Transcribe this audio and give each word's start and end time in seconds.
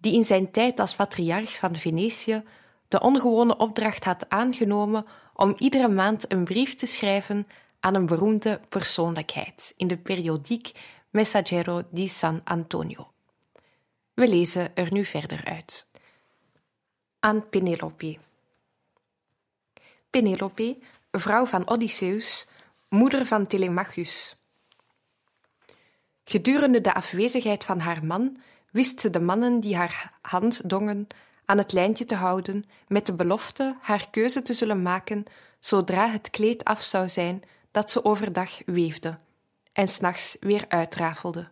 die 0.00 0.12
in 0.14 0.24
zijn 0.24 0.50
tijd 0.50 0.80
als 0.80 0.94
patriarch 0.94 1.56
van 1.56 1.76
Venetië 1.76 2.42
de 2.88 3.00
ongewone 3.00 3.56
opdracht 3.56 4.04
had 4.04 4.28
aangenomen 4.28 5.06
om 5.34 5.54
iedere 5.58 5.88
maand 5.88 6.32
een 6.32 6.44
brief 6.44 6.74
te 6.74 6.86
schrijven 6.86 7.46
aan 7.80 7.94
een 7.94 8.06
beroemde 8.06 8.60
persoonlijkheid 8.68 9.74
in 9.76 9.86
de 9.86 9.96
periodiek 9.96 10.72
Messaggero 11.10 11.82
di 11.90 12.08
San 12.08 12.40
Antonio. 12.44 13.10
We 14.14 14.28
lezen 14.28 14.76
er 14.76 14.92
nu 14.92 15.04
verder 15.04 15.44
uit. 15.44 15.86
Aan 17.20 17.48
Penelope. 17.48 18.18
Penelope, 20.10 20.78
vrouw 21.10 21.46
van 21.46 21.68
Odysseus, 21.68 22.48
moeder 22.88 23.26
van 23.26 23.46
Telemachus. 23.46 24.36
Gedurende 26.24 26.80
de 26.80 26.94
afwezigheid 26.94 27.64
van 27.64 27.80
haar 27.80 28.04
man 28.04 28.36
wist 28.78 29.00
ze 29.00 29.10
de 29.10 29.20
mannen 29.20 29.60
die 29.60 29.76
haar 29.76 30.18
hand 30.20 30.68
dongen 30.68 31.06
aan 31.44 31.58
het 31.58 31.72
lijntje 31.72 32.04
te 32.04 32.14
houden, 32.14 32.64
met 32.88 33.06
de 33.06 33.14
belofte 33.14 33.76
haar 33.80 34.10
keuze 34.10 34.42
te 34.42 34.54
zullen 34.54 34.82
maken 34.82 35.24
zodra 35.60 36.10
het 36.10 36.30
kleed 36.30 36.64
af 36.64 36.82
zou 36.82 37.08
zijn 37.08 37.42
dat 37.70 37.90
ze 37.90 38.04
overdag 38.04 38.58
weefde 38.66 39.18
en 39.72 39.88
s'nachts 39.88 40.36
weer 40.40 40.64
uitrafelde. 40.68 41.50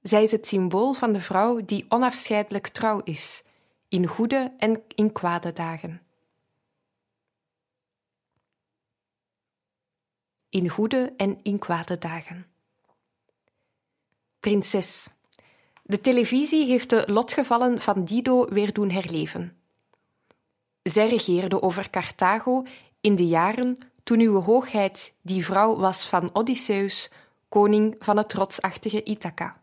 Zij 0.00 0.22
is 0.22 0.32
het 0.32 0.46
symbool 0.46 0.92
van 0.92 1.12
de 1.12 1.20
vrouw 1.20 1.64
die 1.64 1.86
onafscheidelijk 1.88 2.68
trouw 2.68 3.00
is, 3.00 3.42
in 3.88 4.06
goede 4.06 4.52
en 4.58 4.82
in 4.94 5.12
kwade 5.12 5.52
dagen. 5.52 6.02
In 10.48 10.68
goede 10.68 11.12
en 11.16 11.42
in 11.42 11.58
kwade 11.58 11.98
dagen. 11.98 12.46
Prinses. 14.40 15.08
De 15.92 16.00
televisie 16.00 16.66
heeft 16.66 16.90
de 16.90 17.04
lotgevallen 17.06 17.80
van 17.80 18.04
Dido 18.04 18.44
weer 18.48 18.72
doen 18.72 18.90
herleven. 18.90 19.56
Zij 20.82 21.08
regeerde 21.08 21.62
over 21.62 21.90
Carthago 21.90 22.64
in 23.00 23.14
de 23.14 23.26
jaren 23.26 23.78
toen 24.02 24.20
uw 24.20 24.40
hoogheid 24.40 25.14
die 25.22 25.44
vrouw 25.44 25.76
was 25.76 26.08
van 26.08 26.30
Odysseus, 26.34 27.10
koning 27.48 27.96
van 27.98 28.16
het 28.16 28.32
rotsachtige 28.32 29.02
Ithaca. 29.02 29.62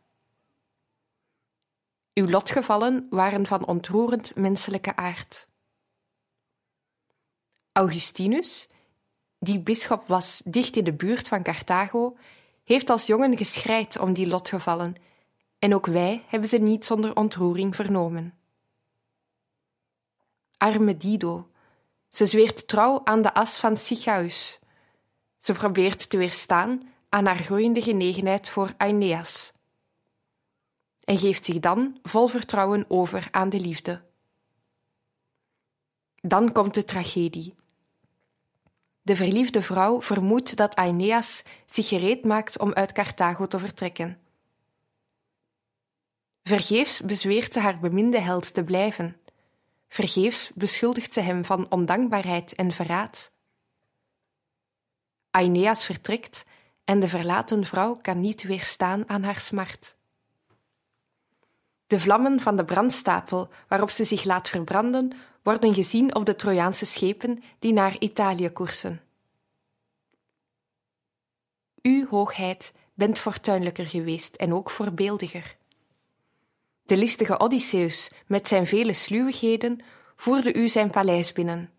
Uw 2.14 2.30
lotgevallen 2.30 3.08
waren 3.10 3.46
van 3.46 3.66
ontroerend 3.66 4.36
menselijke 4.36 4.96
aard. 4.96 5.48
Augustinus, 7.72 8.68
die 9.40 9.60
bisschop 9.60 10.08
was 10.08 10.42
dicht 10.46 10.76
in 10.76 10.84
de 10.84 10.94
buurt 10.94 11.28
van 11.28 11.44
Carthago, 11.44 12.18
heeft 12.64 12.90
als 12.90 13.06
jongen 13.06 13.38
geschreid 13.38 14.00
om 14.00 14.14
die 14.14 14.28
lotgevallen, 14.28 14.96
en 15.60 15.76
ook 15.76 15.86
wij 15.86 16.24
hebben 16.28 16.50
ze 16.50 16.58
niet 16.58 16.86
zonder 16.86 17.16
ontroering 17.16 17.76
vernomen. 17.76 18.34
Arme 20.58 20.98
Dido, 20.98 21.50
ze 22.10 22.26
zweert 22.26 22.68
trouw 22.68 23.02
aan 23.04 23.22
de 23.22 23.34
as 23.34 23.58
van 23.58 23.78
Sichaeus. 23.78 24.60
Ze 25.38 25.54
probeert 25.54 26.10
te 26.10 26.18
weerstaan 26.18 26.94
aan 27.10 27.26
haar 27.26 27.38
groeiende 27.38 27.82
genegenheid 27.82 28.50
voor 28.50 28.74
Aeneas. 28.78 29.54
En 31.04 31.18
geeft 31.18 31.46
zich 31.46 31.60
dan 31.60 32.00
vol 32.04 32.28
vertrouwen 32.28 32.86
over 32.88 33.28
aan 33.32 33.50
de 33.50 33.60
liefde. 33.60 34.02
Dan 36.16 36.52
komt 36.52 36.74
de 36.74 36.84
tragedie. 36.84 37.56
De 39.02 39.16
verliefde 39.16 39.62
vrouw 39.62 40.02
vermoedt 40.02 40.56
dat 40.56 40.76
Aeneas 40.76 41.44
zich 41.66 41.88
gereed 41.88 42.26
maakt 42.26 42.60
om 42.60 42.74
uit 42.74 42.92
Carthago 42.92 43.48
te 43.48 43.60
vertrekken. 43.60 44.29
Vergeefs 46.44 47.00
bezweert 47.02 47.54
ze 47.54 47.60
haar 47.60 47.80
beminde 47.80 48.20
held 48.20 48.54
te 48.54 48.64
blijven. 48.64 49.18
Vergeefs 49.88 50.52
beschuldigt 50.56 51.14
ze 51.14 51.20
hem 51.20 51.46
van 51.46 51.72
ondankbaarheid 51.72 52.54
en 52.56 52.72
verraad. 52.72 53.32
Aeneas 55.32 55.86
vertrekt 55.86 56.46
en 56.84 57.00
de 57.00 57.08
verlaten 57.08 57.66
vrouw 57.66 57.96
kan 57.96 58.22
niet 58.22 58.44
weerstaan 58.44 59.10
aan 59.10 59.24
haar 59.24 59.40
smart. 59.40 59.98
De 61.88 62.00
vlammen 62.00 62.40
van 62.40 62.56
de 62.56 62.66
brandstapel 62.66 63.50
waarop 63.68 63.90
ze 63.90 64.04
zich 64.04 64.24
laat 64.24 64.50
verbranden, 64.50 65.14
worden 65.44 65.74
gezien 65.74 66.16
op 66.16 66.26
de 66.26 66.36
Trojaanse 66.36 66.86
schepen 66.86 67.44
die 67.60 67.74
naar 67.74 68.00
Italië 68.00 68.50
koersen. 68.50 69.02
U, 71.82 72.08
hoogheid, 72.10 72.74
bent 72.94 73.20
fortuinlijker 73.20 73.88
geweest 73.88 74.36
en 74.36 74.54
ook 74.54 74.70
voorbeeldiger. 74.70 75.58
De 76.90 76.98
listige 76.98 77.40
Odysseus, 77.40 78.12
met 78.28 78.48
zijn 78.48 78.68
vele 78.68 78.94
sluwigheden, 78.94 79.80
voerde 80.16 80.54
u 80.54 80.68
zijn 80.68 80.90
paleis 80.90 81.32
binnen, 81.32 81.72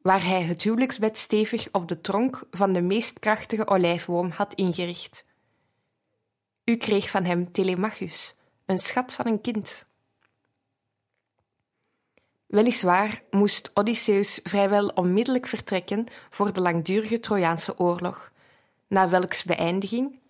waar 0.00 0.24
hij 0.24 0.42
het 0.42 0.62
huwelijksbed 0.62 1.18
stevig 1.18 1.68
op 1.72 1.88
de 1.88 2.00
tronk 2.00 2.42
van 2.50 2.72
de 2.72 2.80
meest 2.80 3.18
krachtige 3.18 3.66
olijfboom 3.66 4.30
had 4.30 4.54
ingericht. 4.54 5.24
U 6.64 6.76
kreeg 6.76 7.10
van 7.10 7.24
hem 7.24 7.52
Telemachus, 7.52 8.34
een 8.66 8.78
schat 8.78 9.14
van 9.14 9.26
een 9.26 9.40
kind. 9.40 9.86
Weliswaar 12.46 13.22
moest 13.30 13.70
Odysseus 13.74 14.40
vrijwel 14.42 14.88
onmiddellijk 14.88 15.46
vertrekken 15.46 16.06
voor 16.30 16.52
de 16.52 16.60
langdurige 16.60 17.20
Trojaanse 17.20 17.78
oorlog, 17.78 18.32
na 18.86 19.08
welks 19.08 19.44
beëindiging, 19.44 20.20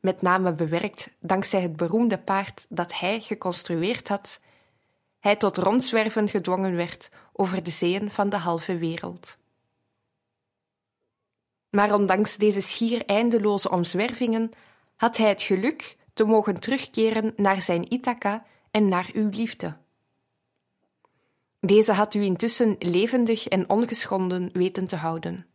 met 0.00 0.22
name 0.22 0.52
bewerkt 0.52 1.10
dankzij 1.20 1.60
het 1.60 1.76
beroemde 1.76 2.18
paard 2.18 2.66
dat 2.68 2.98
hij 2.98 3.20
geconstrueerd 3.20 4.08
had, 4.08 4.40
hij 5.18 5.36
tot 5.36 5.56
rondzwerven 5.56 6.28
gedwongen 6.28 6.76
werd 6.76 7.10
over 7.32 7.62
de 7.62 7.70
zeeën 7.70 8.10
van 8.10 8.28
de 8.28 8.36
halve 8.36 8.78
wereld. 8.78 9.38
Maar 11.70 11.94
ondanks 11.94 12.36
deze 12.36 12.60
schier 12.60 13.04
eindeloze 13.04 13.70
omzwervingen 13.70 14.50
had 14.96 15.16
hij 15.16 15.28
het 15.28 15.42
geluk 15.42 15.96
te 16.14 16.24
mogen 16.24 16.60
terugkeren 16.60 17.32
naar 17.36 17.62
zijn 17.62 17.92
Ithaca 17.92 18.44
en 18.70 18.88
naar 18.88 19.10
uw 19.12 19.28
liefde. 19.28 19.76
Deze 21.60 21.92
had 21.92 22.14
u 22.14 22.22
intussen 22.22 22.76
levendig 22.78 23.48
en 23.48 23.68
ongeschonden 23.68 24.50
weten 24.52 24.86
te 24.86 24.96
houden. 24.96 25.46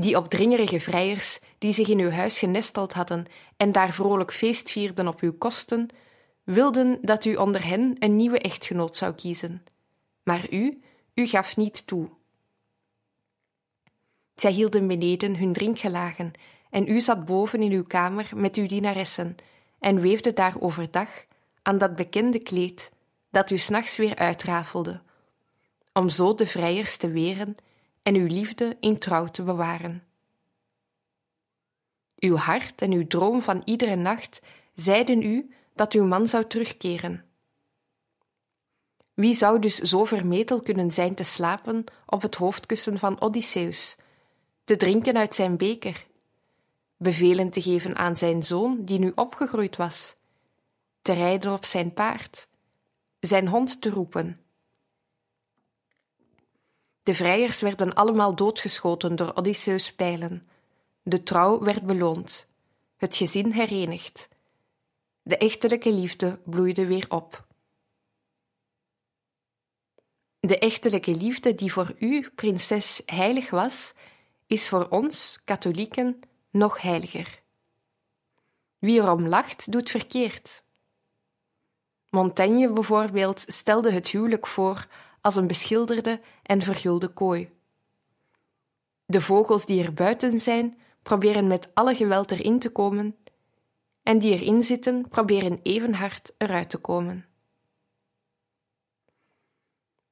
Die 0.00 0.16
opdringerige 0.16 0.80
vrijers 0.80 1.38
die 1.58 1.72
zich 1.72 1.88
in 1.88 1.98
uw 1.98 2.10
huis 2.10 2.38
genesteld 2.38 2.92
hadden 2.92 3.26
en 3.56 3.72
daar 3.72 3.92
vrolijk 3.92 4.32
feest 4.32 4.70
vierden 4.70 5.08
op 5.08 5.20
uw 5.20 5.32
kosten, 5.32 5.88
wilden 6.44 6.98
dat 7.02 7.24
u 7.24 7.34
onder 7.34 7.66
hen 7.66 7.96
een 7.98 8.16
nieuwe 8.16 8.38
echtgenoot 8.38 8.96
zou 8.96 9.14
kiezen. 9.14 9.64
Maar 10.22 10.46
u, 10.50 10.82
u 11.14 11.26
gaf 11.26 11.56
niet 11.56 11.86
toe. 11.86 12.08
Zij 14.34 14.50
hielden 14.50 14.86
beneden 14.86 15.36
hun 15.36 15.52
drinkgelagen 15.52 16.32
en 16.70 16.88
u 16.88 17.00
zat 17.00 17.24
boven 17.24 17.62
in 17.62 17.72
uw 17.72 17.84
kamer 17.84 18.30
met 18.34 18.56
uw 18.56 18.66
dienaressen 18.66 19.36
en 19.78 20.00
weefde 20.00 20.32
daar 20.32 20.54
overdag 20.60 21.08
aan 21.62 21.78
dat 21.78 21.96
bekende 21.96 22.38
kleed 22.38 22.92
dat 23.30 23.50
u 23.50 23.58
s'nachts 23.58 23.96
weer 23.96 24.16
uitrafelde, 24.16 25.00
om 25.92 26.08
zo 26.08 26.34
de 26.34 26.46
vrijers 26.46 26.96
te 26.96 27.10
weren 27.10 27.56
en 28.02 28.14
uw 28.14 28.26
liefde 28.26 28.76
in 28.80 28.98
trouw 28.98 29.26
te 29.26 29.42
bewaren. 29.42 30.04
Uw 32.16 32.36
hart 32.36 32.82
en 32.82 32.92
uw 32.92 33.06
droom 33.06 33.42
van 33.42 33.62
iedere 33.64 33.96
nacht 33.96 34.40
zeiden 34.74 35.22
u 35.22 35.54
dat 35.74 35.92
uw 35.92 36.04
man 36.04 36.26
zou 36.26 36.46
terugkeren. 36.46 37.24
Wie 39.14 39.34
zou 39.34 39.58
dus 39.58 39.76
zo 39.76 40.04
vermetel 40.04 40.62
kunnen 40.62 40.90
zijn 40.90 41.14
te 41.14 41.24
slapen 41.24 41.84
op 42.06 42.22
het 42.22 42.34
hoofdkussen 42.34 42.98
van 42.98 43.20
Odysseus, 43.20 43.96
te 44.64 44.76
drinken 44.76 45.16
uit 45.16 45.34
zijn 45.34 45.56
beker, 45.56 46.06
bevelen 46.96 47.50
te 47.50 47.62
geven 47.62 47.96
aan 47.96 48.16
zijn 48.16 48.42
zoon 48.42 48.84
die 48.84 48.98
nu 48.98 49.12
opgegroeid 49.14 49.76
was, 49.76 50.14
te 51.02 51.12
rijden 51.12 51.52
op 51.52 51.64
zijn 51.64 51.92
paard, 51.92 52.48
zijn 53.20 53.48
hond 53.48 53.80
te 53.80 53.90
roepen? 53.90 54.40
De 57.02 57.14
vrijers 57.14 57.60
werden 57.60 57.94
allemaal 57.94 58.34
doodgeschoten 58.34 59.16
door 59.16 59.34
Odysseus' 59.34 59.94
pijlen. 59.94 60.48
De 61.02 61.22
trouw 61.22 61.60
werd 61.60 61.86
beloond, 61.86 62.46
het 62.96 63.16
gezin 63.16 63.50
herenigd. 63.50 64.28
De 65.22 65.36
echtelijke 65.36 65.92
liefde 65.92 66.40
bloeide 66.44 66.86
weer 66.86 67.06
op. 67.08 67.48
De 70.40 70.58
echtelijke 70.58 71.16
liefde 71.16 71.54
die 71.54 71.72
voor 71.72 71.94
u, 71.98 72.30
prinses, 72.34 73.02
heilig 73.06 73.50
was, 73.50 73.92
is 74.46 74.68
voor 74.68 74.88
ons, 74.88 75.40
katholieken, 75.44 76.20
nog 76.50 76.80
heiliger. 76.80 77.42
Wie 78.78 79.00
erom 79.00 79.28
lacht, 79.28 79.72
doet 79.72 79.90
verkeerd. 79.90 80.64
Montaigne 82.10 82.72
bijvoorbeeld 82.72 83.44
stelde 83.46 83.92
het 83.92 84.08
huwelijk 84.08 84.46
voor 84.46 84.86
als 85.20 85.36
een 85.36 85.46
beschilderde 85.46 86.20
en 86.42 86.62
vergulde 86.62 87.08
kooi. 87.08 87.50
De 89.06 89.20
vogels 89.20 89.66
die 89.66 89.84
er 89.84 89.94
buiten 89.94 90.38
zijn, 90.40 90.78
proberen 91.02 91.46
met 91.46 91.70
alle 91.74 91.94
geweld 91.94 92.30
erin 92.30 92.58
te 92.58 92.70
komen, 92.70 93.16
en 94.02 94.18
die 94.18 94.32
erin 94.32 94.62
zitten, 94.62 95.08
proberen 95.08 95.60
even 95.62 95.94
hard 95.94 96.32
eruit 96.38 96.70
te 96.70 96.78
komen. 96.78 97.24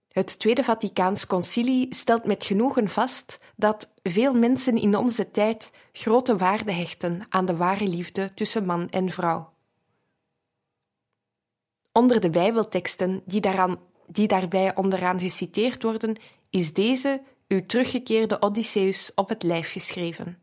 Het 0.09 0.39
Tweede 0.39 0.65
Vaticaans 0.65 1.27
Concilie 1.27 1.95
stelt 1.95 2.25
met 2.25 2.45
genoegen 2.45 2.89
vast 2.89 3.39
dat 3.57 3.91
veel 4.03 4.35
mensen 4.35 4.77
in 4.77 4.97
onze 4.97 5.31
tijd 5.31 5.71
grote 5.93 6.37
waarde 6.37 6.73
hechten 6.73 7.27
aan 7.29 7.47
de 7.47 7.57
ware 7.57 7.89
liefde 7.89 8.35
tussen 8.35 8.65
man 8.65 8.89
en 8.89 9.11
vrouw. 9.11 9.53
Onder 11.93 12.21
de 12.21 12.31
Bijbelteksten 12.31 13.23
die, 13.25 13.41
daaraan, 13.41 13.79
die 14.09 14.27
daarbij 14.27 14.77
onderaan 14.77 15.19
geciteerd 15.19 15.83
worden, 15.83 16.17
is 16.51 16.73
deze 16.73 17.23
uw 17.49 17.67
teruggekeerde 17.67 18.43
Odysseus 18.43 19.13
op 19.15 19.29
het 19.29 19.43
lijf 19.43 19.73
geschreven. 19.73 20.39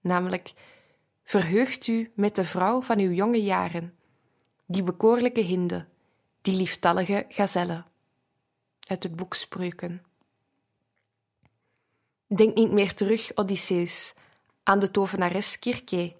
Namelijk, 0.00 0.52
verheugt 1.24 1.86
u 1.86 2.12
met 2.14 2.34
de 2.34 2.44
vrouw 2.44 2.82
van 2.82 2.98
uw 2.98 3.12
jonge 3.12 3.42
jaren, 3.42 3.98
die 4.66 4.82
bekoorlijke 4.82 5.40
hinde, 5.40 5.86
die 6.42 6.56
lieftallige 6.56 7.24
gazelle 7.28 7.84
uit 8.88 9.02
het 9.02 9.16
boek 9.16 9.34
Spreuken. 9.34 10.02
Denk 12.26 12.54
niet 12.54 12.72
meer 12.72 12.94
terug, 12.94 13.36
Odysseus, 13.36 14.14
aan 14.62 14.78
de 14.78 14.90
tovenares 14.90 15.58
Kirke, 15.58 16.16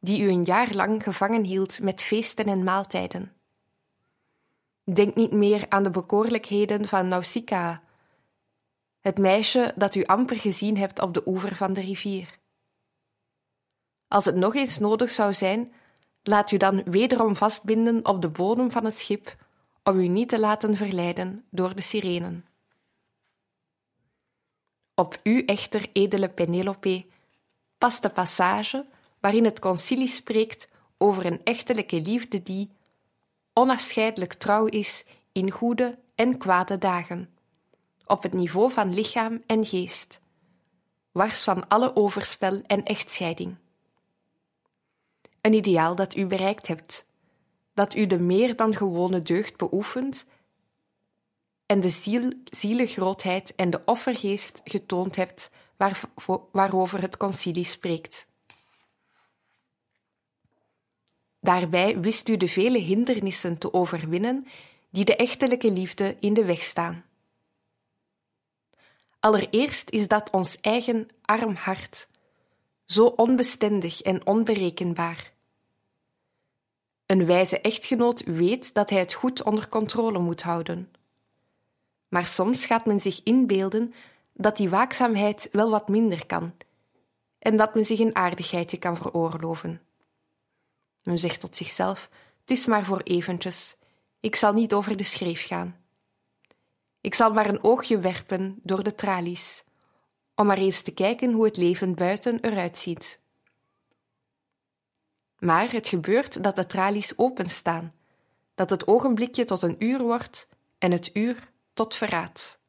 die 0.00 0.22
u 0.22 0.28
een 0.28 0.42
jaar 0.42 0.74
lang 0.74 1.02
gevangen 1.02 1.44
hield 1.44 1.80
met 1.80 2.00
feesten 2.00 2.44
en 2.44 2.64
maaltijden. 2.64 3.32
Denk 4.84 5.14
niet 5.14 5.32
meer 5.32 5.66
aan 5.68 5.82
de 5.82 5.90
bekoorlijkheden 5.90 6.88
van 6.88 7.08
Nausicaa, 7.08 7.82
het 9.00 9.18
meisje 9.18 9.72
dat 9.76 9.94
u 9.94 10.04
amper 10.04 10.36
gezien 10.36 10.76
hebt 10.76 11.00
op 11.00 11.14
de 11.14 11.22
oever 11.26 11.56
van 11.56 11.72
de 11.72 11.80
rivier. 11.80 12.38
Als 14.08 14.24
het 14.24 14.34
nog 14.34 14.54
eens 14.54 14.78
nodig 14.78 15.10
zou 15.10 15.34
zijn, 15.34 15.72
laat 16.22 16.50
u 16.50 16.56
dan 16.56 16.82
wederom 16.82 17.36
vastbinden 17.36 18.06
op 18.06 18.22
de 18.22 18.28
bodem 18.28 18.70
van 18.70 18.84
het 18.84 18.98
schip 18.98 19.36
om 19.82 19.98
u 19.98 20.08
niet 20.08 20.28
te 20.28 20.40
laten 20.40 20.76
verleiden 20.76 21.44
door 21.50 21.74
de 21.74 21.82
sirenen. 21.82 22.46
Op 24.94 25.20
u 25.22 25.44
echter, 25.44 25.88
edele 25.92 26.28
Penelope, 26.28 27.06
past 27.78 28.02
de 28.02 28.10
passage 28.10 28.86
waarin 29.20 29.44
het 29.44 29.58
concilie 29.58 30.08
spreekt 30.08 30.68
over 30.98 31.26
een 31.26 31.40
echtelijke 31.44 32.00
liefde 32.00 32.42
die 32.42 32.70
onafscheidelijk 33.52 34.32
trouw 34.32 34.66
is 34.66 35.04
in 35.32 35.50
goede 35.50 35.98
en 36.14 36.38
kwade 36.38 36.78
dagen, 36.78 37.30
op 38.06 38.22
het 38.22 38.32
niveau 38.32 38.72
van 38.72 38.94
lichaam 38.94 39.42
en 39.46 39.64
geest, 39.64 40.20
wars 41.12 41.42
van 41.42 41.68
alle 41.68 41.96
overspel 41.96 42.62
en 42.66 42.84
echtscheiding. 42.84 43.56
Een 45.40 45.52
ideaal 45.52 45.94
dat 45.94 46.16
u 46.16 46.26
bereikt 46.26 46.66
hebt, 46.66 47.06
dat 47.74 47.94
u 47.94 48.06
de 48.06 48.18
meer 48.18 48.56
dan 48.56 48.76
gewone 48.76 49.22
deugd 49.22 49.56
beoefent 49.56 50.26
en 51.66 51.80
de 51.80 51.88
ziel, 51.88 52.32
zielengrootheid 52.44 53.54
en 53.54 53.70
de 53.70 53.82
offergeest 53.84 54.60
getoond 54.64 55.16
hebt 55.16 55.50
waar, 55.76 56.00
waarover 56.52 57.00
het 57.00 57.16
concilie 57.16 57.64
spreekt. 57.64 58.26
Daarbij 61.42 62.00
wist 62.00 62.28
u 62.28 62.36
de 62.36 62.48
vele 62.48 62.78
hindernissen 62.78 63.58
te 63.58 63.72
overwinnen 63.72 64.46
die 64.90 65.04
de 65.04 65.16
echtelijke 65.16 65.70
liefde 65.70 66.16
in 66.20 66.34
de 66.34 66.44
weg 66.44 66.62
staan. 66.62 67.04
Allereerst 69.20 69.90
is 69.90 70.08
dat 70.08 70.30
ons 70.30 70.60
eigen 70.60 71.08
arm 71.22 71.54
hart, 71.54 72.08
zo 72.84 73.06
onbestendig 73.06 74.02
en 74.02 74.26
onberekenbaar. 74.26 75.32
Een 77.06 77.26
wijze 77.26 77.60
echtgenoot 77.60 78.24
weet 78.24 78.74
dat 78.74 78.90
hij 78.90 78.98
het 78.98 79.12
goed 79.12 79.42
onder 79.42 79.68
controle 79.68 80.18
moet 80.18 80.42
houden. 80.42 80.92
Maar 82.08 82.26
soms 82.26 82.66
gaat 82.66 82.86
men 82.86 83.00
zich 83.00 83.20
inbeelden 83.22 83.94
dat 84.32 84.56
die 84.56 84.70
waakzaamheid 84.70 85.48
wel 85.52 85.70
wat 85.70 85.88
minder 85.88 86.26
kan 86.26 86.52
en 87.38 87.56
dat 87.56 87.74
men 87.74 87.84
zich 87.84 87.98
een 87.98 88.16
aardigheidje 88.16 88.78
kan 88.78 88.96
veroorloven. 88.96 89.80
Men 91.02 91.18
zegt 91.18 91.40
tot 91.40 91.56
zichzelf: 91.56 92.08
Het 92.40 92.50
is 92.50 92.66
maar 92.66 92.84
voor 92.84 93.00
eventjes, 93.00 93.76
ik 94.20 94.36
zal 94.36 94.52
niet 94.52 94.72
over 94.72 94.96
de 94.96 95.04
schreef 95.04 95.46
gaan. 95.46 95.76
Ik 97.00 97.14
zal 97.14 97.32
maar 97.32 97.48
een 97.48 97.64
oogje 97.64 97.98
werpen 97.98 98.58
door 98.62 98.82
de 98.82 98.94
tralies, 98.94 99.64
om 100.34 100.46
maar 100.46 100.58
eens 100.58 100.82
te 100.82 100.94
kijken 100.94 101.32
hoe 101.32 101.44
het 101.44 101.56
leven 101.56 101.94
buiten 101.94 102.38
eruit 102.40 102.78
ziet. 102.78 103.20
Maar 105.38 105.72
het 105.72 105.88
gebeurt 105.88 106.42
dat 106.42 106.56
de 106.56 106.66
tralies 106.66 107.18
openstaan, 107.18 107.94
dat 108.54 108.70
het 108.70 108.86
ogenblikje 108.86 109.44
tot 109.44 109.62
een 109.62 109.84
uur 109.84 110.02
wordt 110.02 110.48
en 110.78 110.90
het 110.90 111.10
uur 111.16 111.50
tot 111.72 111.94
verraad. 111.94 112.60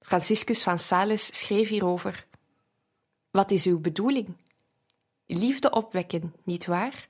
Franciscus 0.00 0.62
van 0.62 0.78
Sales 0.78 1.38
schreef 1.38 1.68
hierover: 1.68 2.26
Wat 3.30 3.50
is 3.50 3.66
uw 3.66 3.80
bedoeling? 3.80 4.36
Liefde 5.26 5.70
opwekken, 5.70 6.34
niet 6.44 6.66
waar? 6.66 7.08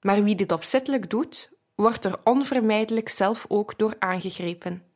Maar 0.00 0.22
wie 0.22 0.34
dit 0.34 0.52
opzettelijk 0.52 1.10
doet, 1.10 1.50
wordt 1.74 2.04
er 2.04 2.20
onvermijdelijk 2.24 3.08
zelf 3.08 3.44
ook 3.48 3.78
door 3.78 3.96
aangegrepen. 3.98 4.86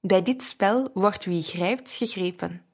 Bij 0.00 0.22
dit 0.22 0.42
spel 0.42 0.90
wordt 0.94 1.24
wie 1.24 1.42
grijpt 1.42 1.92
gegrepen. 1.92 2.64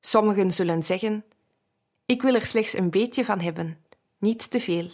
Sommigen 0.00 0.52
zullen 0.52 0.82
zeggen: 0.82 1.24
Ik 2.06 2.22
wil 2.22 2.34
er 2.34 2.46
slechts 2.46 2.72
een 2.72 2.90
beetje 2.90 3.24
van 3.24 3.40
hebben, 3.40 3.84
niet 4.18 4.50
te 4.50 4.60
veel. 4.60 4.90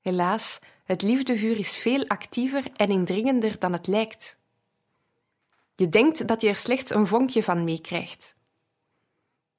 Helaas, 0.00 0.58
het 0.84 1.02
liefdevuur 1.02 1.58
is 1.58 1.76
veel 1.76 2.06
actiever 2.06 2.70
en 2.72 2.90
indringender 2.90 3.58
dan 3.58 3.72
het 3.72 3.86
lijkt. 3.86 4.38
Je 5.74 5.88
denkt 5.88 6.28
dat 6.28 6.40
je 6.40 6.48
er 6.48 6.56
slechts 6.56 6.90
een 6.90 7.06
vonkje 7.06 7.42
van 7.42 7.64
meekrijgt. 7.64 8.35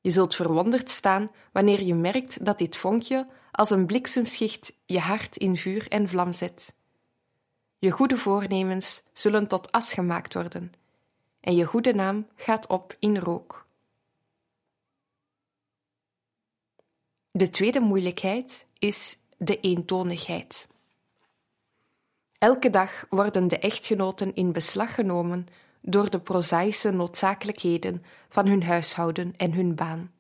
Je 0.08 0.14
zult 0.14 0.36
verwonderd 0.36 0.90
staan 0.90 1.30
wanneer 1.52 1.82
je 1.82 1.94
merkt 1.94 2.46
dat 2.46 2.58
dit 2.58 2.78
vonkje 2.78 3.28
als 3.52 3.70
een 3.70 3.86
bliksemschicht 3.86 4.74
je 4.86 5.00
hart 5.00 5.38
in 5.38 5.58
vuur 5.58 5.88
en 5.88 6.08
vlam 6.08 6.34
zet. 6.34 6.76
Je 7.78 7.92
goede 7.92 8.18
voornemens 8.18 9.04
zullen 9.14 9.48
tot 9.48 9.72
as 9.72 9.94
gemaakt 9.94 10.34
worden 10.34 10.72
en 11.40 11.56
je 11.56 11.66
goede 11.66 11.94
naam 11.94 12.28
gaat 12.36 12.68
op 12.68 12.96
in 13.00 13.18
rook. 13.18 13.66
De 17.32 17.50
tweede 17.50 17.80
moeilijkheid 17.80 18.66
is 18.80 19.18
de 19.38 19.60
eentonigheid. 19.60 20.68
Elke 22.38 22.70
dag 22.70 23.06
worden 23.10 23.48
de 23.48 23.60
echtgenoten 23.60 24.36
in 24.36 24.52
beslag 24.52 24.96
genomen 24.96 25.48
door 25.89 26.10
de 26.10 26.20
prozaïsche 26.20 26.91
noodzakelijkheden 26.91 28.03
van 28.29 28.48
hun 28.48 28.63
huishouden 28.63 29.34
en 29.38 29.53
hun 29.53 29.75
baan. 29.75 30.12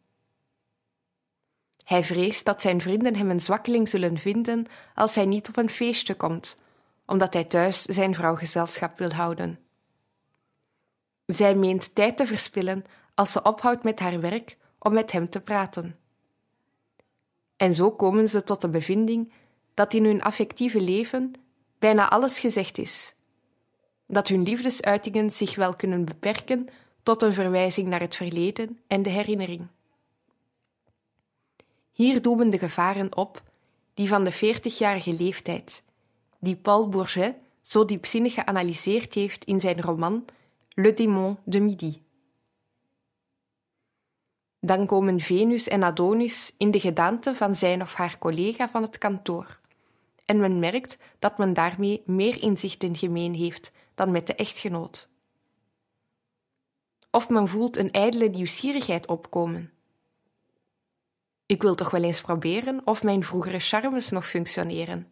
Hij 1.83 2.03
vreest 2.03 2.45
dat 2.45 2.61
zijn 2.61 2.81
vrienden 2.81 3.15
hem 3.15 3.29
een 3.29 3.39
zwakkeling 3.39 3.89
zullen 3.89 4.17
vinden 4.17 4.65
als 4.95 5.15
hij 5.15 5.25
niet 5.25 5.47
op 5.47 5.57
een 5.57 5.69
feestje 5.69 6.15
komt, 6.15 6.57
omdat 7.05 7.33
hij 7.33 7.43
thuis 7.43 7.81
zijn 7.81 8.15
vrouw 8.15 8.35
gezelschap 8.35 8.97
wil 8.97 9.11
houden. 9.11 9.59
Zij 11.25 11.55
meent 11.55 11.95
tijd 11.95 12.17
te 12.17 12.25
verspillen 12.25 12.83
als 13.13 13.31
ze 13.31 13.41
ophoudt 13.41 13.83
met 13.83 13.99
haar 13.99 14.19
werk 14.19 14.57
om 14.79 14.93
met 14.93 15.11
hem 15.11 15.29
te 15.29 15.39
praten. 15.39 15.95
En 17.57 17.73
zo 17.73 17.91
komen 17.91 18.29
ze 18.29 18.43
tot 18.43 18.61
de 18.61 18.69
bevinding 18.69 19.33
dat 19.73 19.93
in 19.93 20.05
hun 20.05 20.21
affectieve 20.21 20.81
leven 20.81 21.33
bijna 21.79 22.09
alles 22.09 22.39
gezegd 22.39 22.77
is. 22.77 23.16
Dat 24.07 24.27
hun 24.27 24.43
liefdesuitingen 24.43 25.31
zich 25.31 25.55
wel 25.55 25.75
kunnen 25.75 26.05
beperken 26.05 26.67
tot 27.03 27.21
een 27.21 27.33
verwijzing 27.33 27.87
naar 27.87 27.99
het 27.99 28.15
verleden 28.15 28.79
en 28.87 29.03
de 29.03 29.09
herinnering. 29.09 29.67
Hier 31.91 32.21
doemen 32.21 32.49
de 32.49 32.57
gevaren 32.57 33.15
op, 33.17 33.41
die 33.93 34.07
van 34.07 34.23
de 34.23 34.31
veertigjarige 34.31 35.13
leeftijd, 35.13 35.83
die 36.39 36.55
Paul 36.55 36.89
Bourget 36.89 37.35
zo 37.61 37.85
diepzinnig 37.85 38.33
geanalyseerd 38.33 39.13
heeft 39.13 39.43
in 39.43 39.59
zijn 39.59 39.81
roman 39.81 40.25
Le 40.69 40.93
démon 40.93 41.37
de 41.43 41.59
midi. 41.59 42.01
Dan 44.59 44.85
komen 44.85 45.19
Venus 45.19 45.67
en 45.67 45.83
Adonis 45.83 46.53
in 46.57 46.71
de 46.71 46.79
gedaante 46.79 47.35
van 47.35 47.55
zijn 47.55 47.81
of 47.81 47.93
haar 47.93 48.17
collega 48.17 48.69
van 48.69 48.81
het 48.81 48.97
kantoor. 48.97 49.59
En 50.25 50.39
men 50.39 50.59
merkt 50.59 50.97
dat 51.19 51.37
men 51.37 51.53
daarmee 51.53 52.01
meer 52.05 52.41
inzichten 52.41 52.95
gemeen 52.95 53.33
heeft 53.33 53.71
dan 53.97 54.11
met 54.11 54.27
de 54.27 54.35
echtgenoot. 54.35 55.09
Of 57.11 57.29
men 57.29 57.47
voelt 57.47 57.77
een 57.77 57.91
ijdele 57.91 58.27
nieuwsgierigheid 58.27 59.07
opkomen. 59.07 59.73
Ik 61.45 61.61
wil 61.61 61.75
toch 61.75 61.91
wel 61.91 62.03
eens 62.03 62.21
proberen 62.21 62.81
of 62.87 63.03
mijn 63.03 63.23
vroegere 63.23 63.59
charmes 63.59 64.09
nog 64.09 64.27
functioneren. 64.27 65.11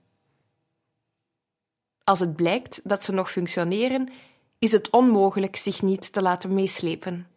Als 2.04 2.20
het 2.20 2.36
blijkt 2.36 2.90
dat 2.90 3.04
ze 3.04 3.12
nog 3.12 3.32
functioneren, 3.32 4.10
is 4.60 4.72
het 4.72 4.90
onmogelijk 4.90 5.56
zich 5.56 5.82
niet 5.82 6.14
te 6.14 6.22
laten 6.22 6.54
meeslepen. 6.54 7.28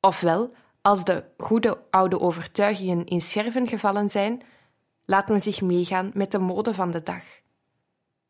Ofwel, 0.00 0.52
als 0.80 1.04
de 1.04 1.24
goede 1.36 1.78
oude 1.90 2.20
overtuigingen 2.20 3.06
in 3.06 3.20
scherven 3.20 3.68
gevallen 3.68 4.10
zijn, 4.10 4.42
laat 5.04 5.28
men 5.28 5.40
zich 5.40 5.60
meegaan 5.60 6.10
met 6.14 6.30
de 6.30 6.38
mode 6.38 6.74
van 6.74 6.90
de 6.90 7.02
dag. 7.02 7.24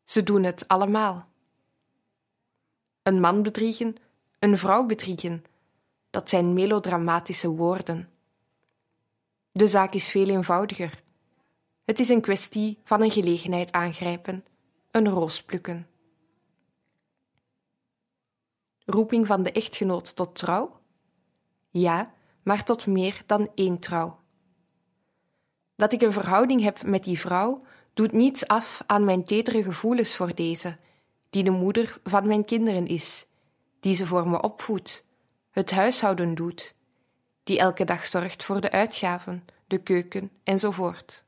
Ze 0.03 0.23
doen 0.23 0.43
het 0.43 0.67
allemaal. 0.67 1.31
Een 3.03 3.19
man 3.19 3.43
bedriegen, 3.43 3.95
een 4.39 4.57
vrouw 4.57 4.85
bedriegen, 4.85 5.45
dat 6.09 6.29
zijn 6.29 6.53
melodramatische 6.53 7.49
woorden. 7.49 8.09
De 9.51 9.67
zaak 9.67 9.93
is 9.93 10.07
veel 10.07 10.29
eenvoudiger. 10.29 11.03
Het 11.85 11.99
is 11.99 12.09
een 12.09 12.21
kwestie 12.21 12.79
van 12.83 13.01
een 13.01 13.11
gelegenheid 13.11 13.71
aangrijpen, 13.71 14.45
een 14.91 15.09
roos 15.09 15.43
plukken. 15.43 15.87
Roeping 18.85 19.27
van 19.27 19.43
de 19.43 19.51
echtgenoot 19.51 20.15
tot 20.15 20.35
trouw? 20.35 20.79
Ja, 21.69 22.13
maar 22.43 22.63
tot 22.63 22.87
meer 22.87 23.21
dan 23.25 23.51
één 23.55 23.79
trouw. 23.79 24.19
Dat 25.75 25.93
ik 25.93 26.01
een 26.01 26.13
verhouding 26.13 26.61
heb 26.61 26.83
met 26.83 27.03
die 27.03 27.19
vrouw 27.19 27.63
doet 27.93 28.11
niets 28.11 28.47
af 28.47 28.83
aan 28.85 29.05
mijn 29.05 29.23
tedere 29.23 29.63
gevoelens 29.63 30.15
voor 30.15 30.35
deze, 30.35 30.77
die 31.33 31.43
de 31.43 31.49
moeder 31.49 31.99
van 32.03 32.27
mijn 32.27 32.45
kinderen 32.45 32.87
is, 32.87 33.25
die 33.79 33.95
ze 33.95 34.05
voor 34.05 34.27
me 34.29 34.41
opvoedt, 34.41 35.05
het 35.51 35.71
huishouden 35.71 36.35
doet, 36.35 36.75
die 37.43 37.59
elke 37.59 37.83
dag 37.83 38.05
zorgt 38.05 38.43
voor 38.43 38.61
de 38.61 38.71
uitgaven, 38.71 39.45
de 39.67 39.77
keuken 39.77 40.31
enzovoort. 40.43 41.23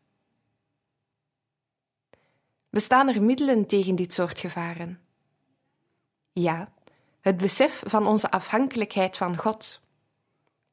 Bestaan 2.70 3.08
er 3.08 3.22
middelen 3.22 3.66
tegen 3.66 3.96
dit 3.96 4.14
soort 4.14 4.40
gevaren? 4.40 5.02
Ja, 6.32 6.74
het 7.20 7.38
besef 7.38 7.84
van 7.86 8.08
onze 8.08 8.32
afhankelijkheid 8.32 9.18
van 9.18 9.38
God, 9.38 9.82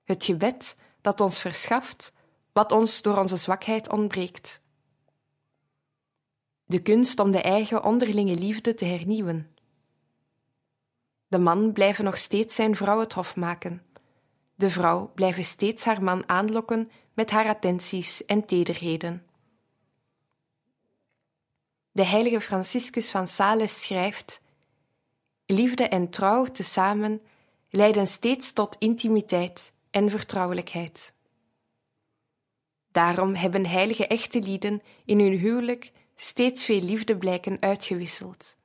het 0.05 0.25
gebed 0.25 0.77
dat 1.01 1.21
ons 1.21 1.41
verschaft 1.41 2.13
wat 2.53 2.73
ons 2.73 3.03
door 3.03 3.19
onze 3.19 3.37
zwakheid 3.37 3.89
ontbreekt. 3.93 4.61
De 6.73 6.83
kunst 6.83 7.19
om 7.19 7.31
de 7.31 7.41
eigen 7.41 7.85
onderlinge 7.85 8.35
liefde 8.35 8.75
te 8.75 8.85
hernieuwen. 8.85 9.57
De 11.29 11.39
man 11.39 11.73
blijven 11.73 12.05
nog 12.05 12.19
steeds 12.19 12.55
zijn 12.55 12.77
vrouw 12.77 13.01
het 13.01 13.13
hof 13.13 13.37
maken. 13.37 13.83
De 14.55 14.71
vrouw 14.71 15.13
blijven 15.15 15.45
steeds 15.45 15.85
haar 15.85 16.03
man 16.03 16.29
aanlokken 16.29 16.91
met 17.15 17.31
haar 17.31 17.47
attenties 17.47 18.25
en 18.25 18.45
tederheden. 18.45 19.27
De 21.91 22.05
heilige 22.05 22.41
Franciscus 22.41 23.11
van 23.11 23.27
Sales 23.27 23.81
schrijft: 23.81 24.41
Liefde 25.47 25.85
en 25.85 26.11
trouw 26.11 26.45
tezamen 26.45 27.23
leiden 27.71 28.07
steeds 28.07 28.53
tot 28.53 28.77
intimiteit 28.79 29.73
en 29.91 30.11
vertrouwelijkheid. 30.11 31.15
Daarom 32.93 33.35
hebben 33.35 33.67
heilige 33.67 34.07
echte 34.07 34.41
lieden 34.41 34.83
in 35.05 35.21
hun 35.21 35.39
huwelijk 35.39 35.93
steeds 36.23 36.65
veel 36.65 36.81
liefdeblijken 36.81 37.57
uitgewisseld. 37.61 38.57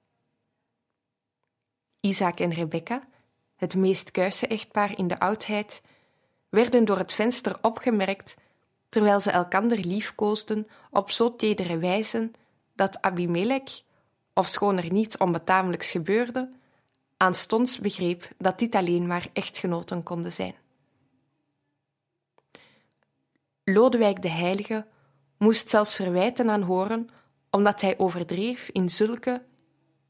Isaac 1.99 2.39
en 2.39 2.53
Rebecca, 2.53 3.07
het 3.55 3.75
meest 3.75 4.11
kuise 4.11 4.47
echtpaar 4.47 4.97
in 4.97 5.07
de 5.07 5.19
oudheid, 5.19 5.81
werden 6.49 6.85
door 6.85 6.97
het 6.97 7.13
venster 7.13 7.57
opgemerkt 7.61 8.35
terwijl 8.89 9.19
ze 9.19 9.31
elkander 9.31 9.77
liefkoosden 9.77 10.67
op 10.91 11.11
zo 11.11 11.35
tedere 11.35 11.77
wijze 11.77 12.31
dat 12.75 13.01
Abimelech, 13.01 13.83
ofschoon 14.33 14.77
er 14.77 14.91
niets 14.91 15.17
onbetamelijks 15.17 15.91
gebeurde, 15.91 16.51
aanstonds 17.17 17.79
begreep 17.79 18.29
dat 18.37 18.59
dit 18.59 18.75
alleen 18.75 19.07
maar 19.07 19.29
echtgenoten 19.33 20.03
konden 20.03 20.31
zijn. 20.31 20.55
Lodewijk 23.63 24.21
de 24.21 24.29
Heilige 24.29 24.85
moest 25.37 25.69
zelfs 25.69 25.95
verwijten 25.95 26.49
aan 26.49 26.61
horen 26.61 27.09
omdat 27.49 27.81
hij 27.81 27.97
overdreef 27.97 28.69
in 28.69 28.89
zulke 28.89 29.45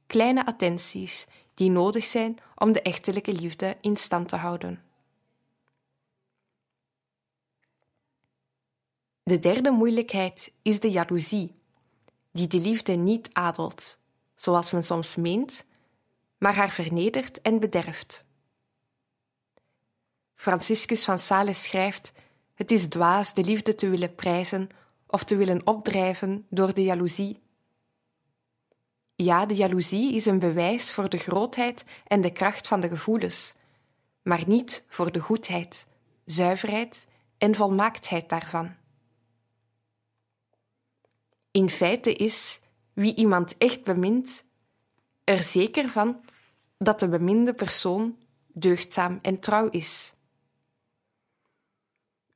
kleine 0.08 0.46
attenties 0.46 1.28
die 1.54 1.70
nodig 1.70 2.06
zijn 2.06 2.38
om 2.56 2.72
de 2.72 2.82
echtelijke 2.82 3.34
liefde 3.34 3.78
in 3.82 3.98
stand 3.98 4.28
te 4.28 4.36
houden. 4.36 4.84
De 9.24 9.38
derde 9.38 9.72
moeilijkheid 9.72 10.54
is 10.62 10.80
de 10.80 10.92
jaloezie, 10.92 11.56
die 12.32 12.48
de 12.48 12.60
liefde 12.60 12.94
niet 12.94 13.30
adelt, 13.34 14.00
zoals 14.36 14.72
men 14.72 14.84
soms 14.84 15.16
meent, 15.16 15.66
maar 16.38 16.56
haar 16.56 16.72
vernedert 16.72 17.42
en 17.42 17.60
bederft. 17.60 18.26
Franciscus 20.36 21.06
van 21.06 21.20
Sales 21.20 21.64
schrijft 21.64 22.12
het 22.54 22.72
is 22.72 22.88
dwaas 22.88 23.34
de 23.34 23.44
liefde 23.44 23.76
te 23.76 23.90
willen 23.90 24.16
prijzen 24.16 24.70
of 25.08 25.24
te 25.24 25.36
willen 25.36 25.68
opdrijven 25.68 26.46
door 26.50 26.74
de 26.74 26.84
jaloezie. 26.84 27.40
Ja, 29.16 29.46
de 29.46 29.56
jaloezie 29.56 30.14
is 30.14 30.26
een 30.26 30.40
bewijs 30.40 30.94
voor 30.94 31.10
de 31.10 31.18
grootheid 31.18 31.86
en 32.08 32.22
de 32.22 32.32
kracht 32.32 32.68
van 32.68 32.80
de 32.80 32.88
gevoelens, 32.88 33.56
maar 34.22 34.44
niet 34.48 34.84
voor 34.88 35.12
de 35.12 35.20
goedheid, 35.20 35.88
zuiverheid 36.26 37.08
en 37.38 37.56
volmaaktheid 37.56 38.30
daarvan. 38.30 38.76
In 41.52 41.70
feite 41.70 42.14
is 42.14 42.62
wie 42.94 43.16
iemand 43.16 43.58
echt 43.58 43.84
bemint, 43.84 44.44
er 45.24 45.44
zeker 45.44 45.90
van 45.90 46.22
dat 46.78 47.00
de 47.00 47.08
beminde 47.08 47.54
persoon 47.54 48.18
deugdzaam 48.48 49.20
en 49.22 49.40
trouw 49.40 49.70
is. 49.70 50.16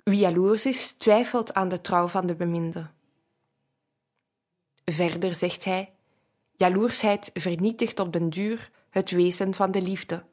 Wie 0.04 0.20
jaloers 0.20 0.66
is, 0.66 0.92
twijfelt 0.92 1.54
aan 1.54 1.70
de 1.70 1.82
trouw 1.82 2.08
van 2.08 2.28
de 2.28 2.36
beminde. 2.36 2.90
Verder 4.86 5.36
zegt 5.36 5.64
hij: 5.64 5.94
jaloersheid 6.56 7.30
vernietigt 7.34 8.00
op 8.00 8.14
den 8.14 8.30
duur 8.30 8.72
het 8.90 9.12
wezen 9.12 9.54
van 9.54 9.72
de 9.72 9.82
liefde, 9.82 10.24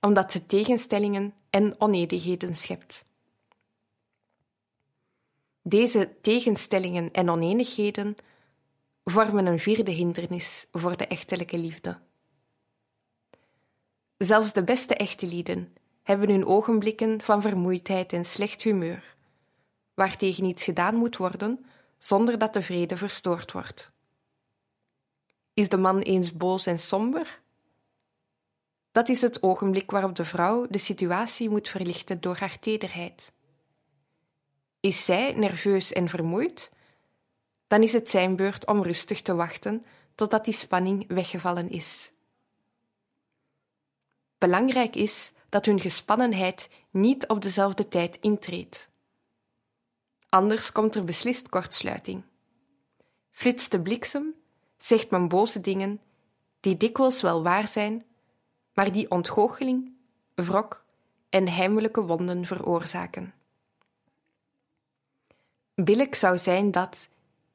omdat 0.00 0.32
ze 0.32 0.46
tegenstellingen 0.46 1.34
en 1.50 1.80
onedigheden 1.80 2.54
schept. 2.54 3.04
Deze 5.62 6.14
tegenstellingen 6.20 7.10
en 7.12 7.30
oneenigheden 7.30 8.16
vormen 9.04 9.46
een 9.46 9.58
vierde 9.58 9.90
hindernis 9.90 10.68
voor 10.72 10.96
de 10.96 11.06
echtelijke 11.06 11.58
liefde. 11.58 11.98
Zelfs 14.18 14.52
de 14.52 14.64
beste 14.64 14.94
echte 14.94 15.26
lieden 15.26 15.76
hebben 16.08 16.30
hun 16.30 16.46
ogenblikken 16.46 17.22
van 17.22 17.42
vermoeidheid 17.42 18.12
en 18.12 18.24
slecht 18.24 18.62
humeur, 18.62 19.16
waartegen 19.94 20.44
iets 20.44 20.64
gedaan 20.64 20.94
moet 20.94 21.16
worden 21.16 21.66
zonder 21.98 22.38
dat 22.38 22.52
de 22.52 22.62
vrede 22.62 22.96
verstoord 22.96 23.52
wordt. 23.52 23.92
Is 25.54 25.68
de 25.68 25.76
man 25.76 25.98
eens 25.98 26.32
boos 26.32 26.66
en 26.66 26.78
somber? 26.78 27.40
Dat 28.92 29.08
is 29.08 29.20
het 29.20 29.42
ogenblik 29.42 29.90
waarop 29.90 30.16
de 30.16 30.24
vrouw 30.24 30.66
de 30.66 30.78
situatie 30.78 31.50
moet 31.50 31.68
verlichten 31.68 32.20
door 32.20 32.36
haar 32.36 32.58
tederheid. 32.58 33.32
Is 34.80 35.04
zij 35.04 35.32
nerveus 35.32 35.92
en 35.92 36.08
vermoeid? 36.08 36.70
Dan 37.66 37.82
is 37.82 37.92
het 37.92 38.10
zijn 38.10 38.36
beurt 38.36 38.66
om 38.66 38.82
rustig 38.82 39.22
te 39.22 39.34
wachten 39.34 39.86
totdat 40.14 40.44
die 40.44 40.54
spanning 40.54 41.04
weggevallen 41.08 41.70
is. 41.70 42.12
Belangrijk 44.38 44.96
is 44.96 45.32
dat 45.48 45.66
hun 45.66 45.80
gespannenheid 45.80 46.70
niet 46.90 47.28
op 47.28 47.42
dezelfde 47.42 47.88
tijd 47.88 48.18
intreedt. 48.20 48.90
Anders 50.28 50.72
komt 50.72 50.94
er 50.94 51.04
beslist 51.04 51.48
kortsluiting. 51.48 52.22
Flitst 53.30 53.70
de 53.70 53.80
bliksem, 53.80 54.34
zegt 54.78 55.10
men 55.10 55.28
boze 55.28 55.60
dingen, 55.60 56.00
die 56.60 56.76
dikwijls 56.76 57.22
wel 57.22 57.42
waar 57.42 57.68
zijn, 57.68 58.04
maar 58.72 58.92
die 58.92 59.10
ontgoocheling, 59.10 59.92
wrok 60.34 60.84
en 61.28 61.48
heimelijke 61.48 62.02
wonden 62.02 62.46
veroorzaken. 62.46 63.34
Billijk 65.74 66.14
zou 66.14 66.38
zijn 66.38 66.70
dat, 66.70 67.08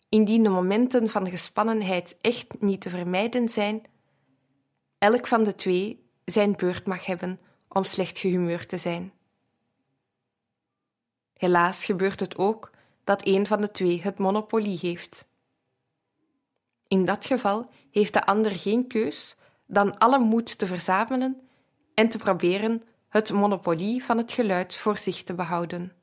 indien 0.09 0.43
de 0.43 0.49
momenten 0.49 1.09
van 1.09 1.29
gespannenheid 1.29 2.17
echt 2.21 2.61
niet 2.61 2.81
te 2.81 2.89
vermijden 2.89 3.49
zijn, 3.49 3.81
elk 4.97 5.27
van 5.27 5.43
de 5.43 5.55
twee 5.55 6.05
zijn 6.25 6.55
beurt 6.55 6.87
mag 6.87 7.05
hebben 7.05 7.39
om 7.73 7.83
slecht 7.83 8.17
gehumeurd 8.17 8.69
te 8.69 8.77
zijn. 8.77 9.13
Helaas 11.33 11.85
gebeurt 11.85 12.19
het 12.19 12.37
ook 12.37 12.71
dat 13.03 13.25
een 13.27 13.47
van 13.47 13.61
de 13.61 13.71
twee 13.71 14.01
het 14.01 14.17
monopolie 14.17 14.77
heeft. 14.81 15.27
In 16.87 17.05
dat 17.05 17.25
geval 17.25 17.69
heeft 17.91 18.13
de 18.13 18.25
ander 18.25 18.51
geen 18.51 18.87
keus 18.87 19.35
dan 19.65 19.97
alle 19.97 20.19
moed 20.19 20.57
te 20.57 20.67
verzamelen 20.67 21.47
en 21.93 22.09
te 22.09 22.17
proberen 22.17 22.83
het 23.09 23.31
monopolie 23.31 24.03
van 24.03 24.17
het 24.17 24.31
geluid 24.31 24.75
voor 24.75 24.97
zich 24.97 25.23
te 25.23 25.33
behouden. 25.33 25.93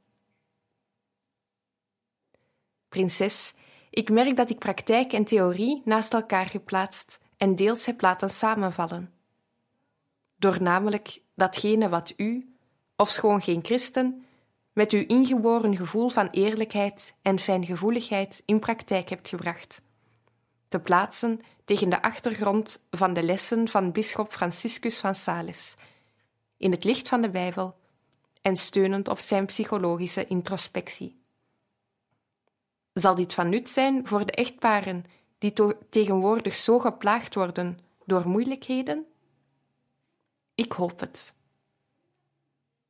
Prinses, 2.89 3.55
ik 3.91 4.11
merk 4.11 4.37
dat 4.37 4.51
ik 4.51 4.59
praktijk 4.59 5.13
en 5.13 5.25
theorie 5.25 5.83
naast 5.85 6.15
elkaar 6.15 6.47
geplaatst 6.47 7.21
en 7.37 7.57
deels 7.57 7.87
heb 7.87 8.01
laten 8.01 8.31
samenvallen. 8.31 9.13
Door 10.37 10.63
namelijk 10.63 11.21
datgene 11.41 11.89
wat 11.89 12.13
u, 12.17 12.55
of 12.97 13.11
schoon 13.11 13.43
geen 13.43 13.65
christen, 13.65 14.25
met 14.73 14.93
uw 14.93 15.05
ingeboren 15.07 15.77
gevoel 15.77 16.09
van 16.09 16.29
eerlijkheid 16.29 17.15
en 17.23 17.39
fijngevoeligheid 17.39 18.43
in 18.45 18.59
praktijk 18.59 19.09
hebt 19.09 19.29
gebracht. 19.29 19.83
Te 20.69 20.79
plaatsen 20.79 21.41
tegen 21.65 21.91
de 21.91 22.03
achtergrond 22.03 22.83
van 22.91 23.13
de 23.13 23.23
lessen 23.23 23.69
van 23.69 23.93
bisschop 23.93 24.33
Franciscus 24.33 24.99
van 24.99 25.15
Sales, 25.15 25.77
in 26.57 26.71
het 26.71 26.85
licht 26.85 27.09
van 27.09 27.21
de 27.21 27.31
Bijbel 27.31 27.77
en 28.43 28.57
steunend 28.57 29.09
op 29.09 29.19
zijn 29.19 29.47
psychologische 29.47 30.27
introspectie. 30.27 31.19
Zal 32.93 33.15
dit 33.15 33.35
van 33.35 33.49
nut 33.49 33.69
zijn 33.69 34.07
voor 34.07 34.27
de 34.27 34.33
echtparen 34.33 35.05
die 35.39 35.53
tegenwoordig 35.91 36.57
zo 36.57 36.79
geplaagd 36.79 37.35
worden 37.35 37.79
door 38.05 38.29
moeilijkheden? 38.29 39.07
Ik 40.61 40.73
hoop 40.73 41.01
het. 41.01 41.35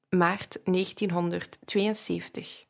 Maart 0.08 0.60
1972 0.64 2.66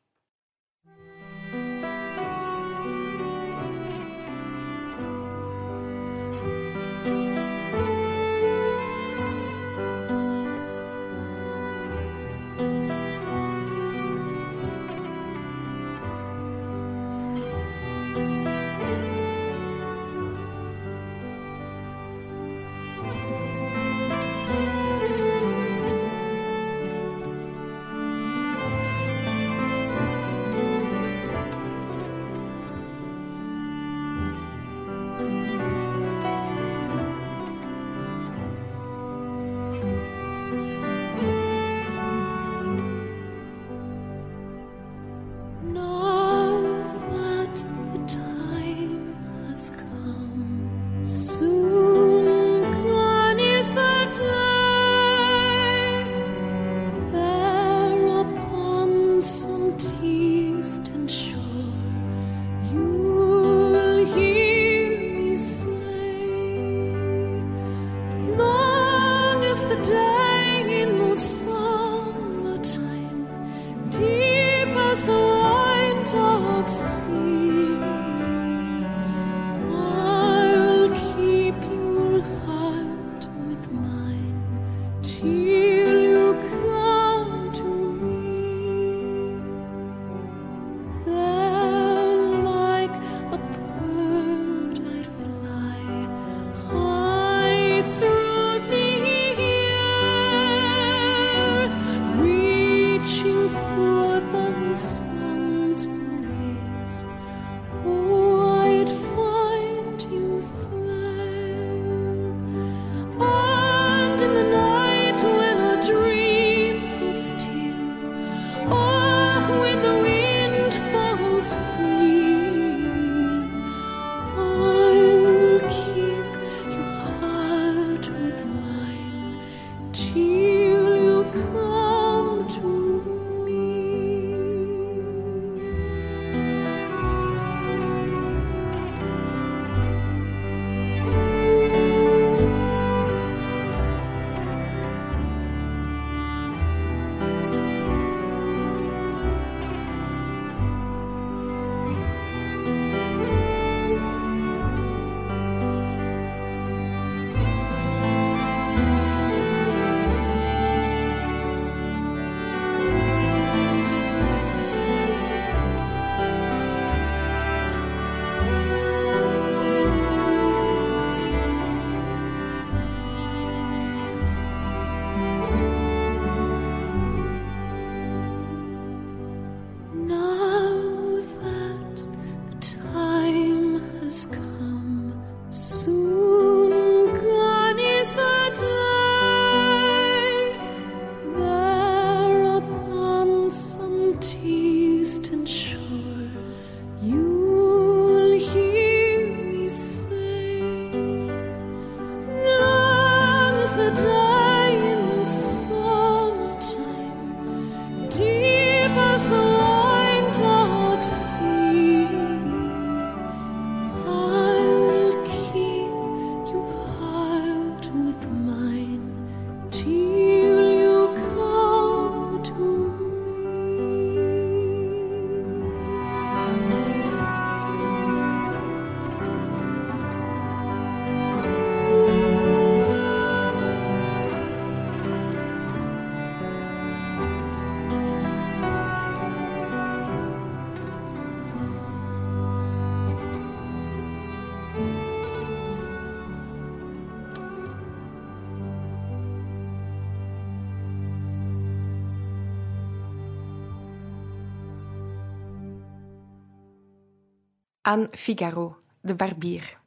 aan 257.91 258.09
Figaro, 258.11 258.77
de 259.01 259.15
barbier. 259.15 259.79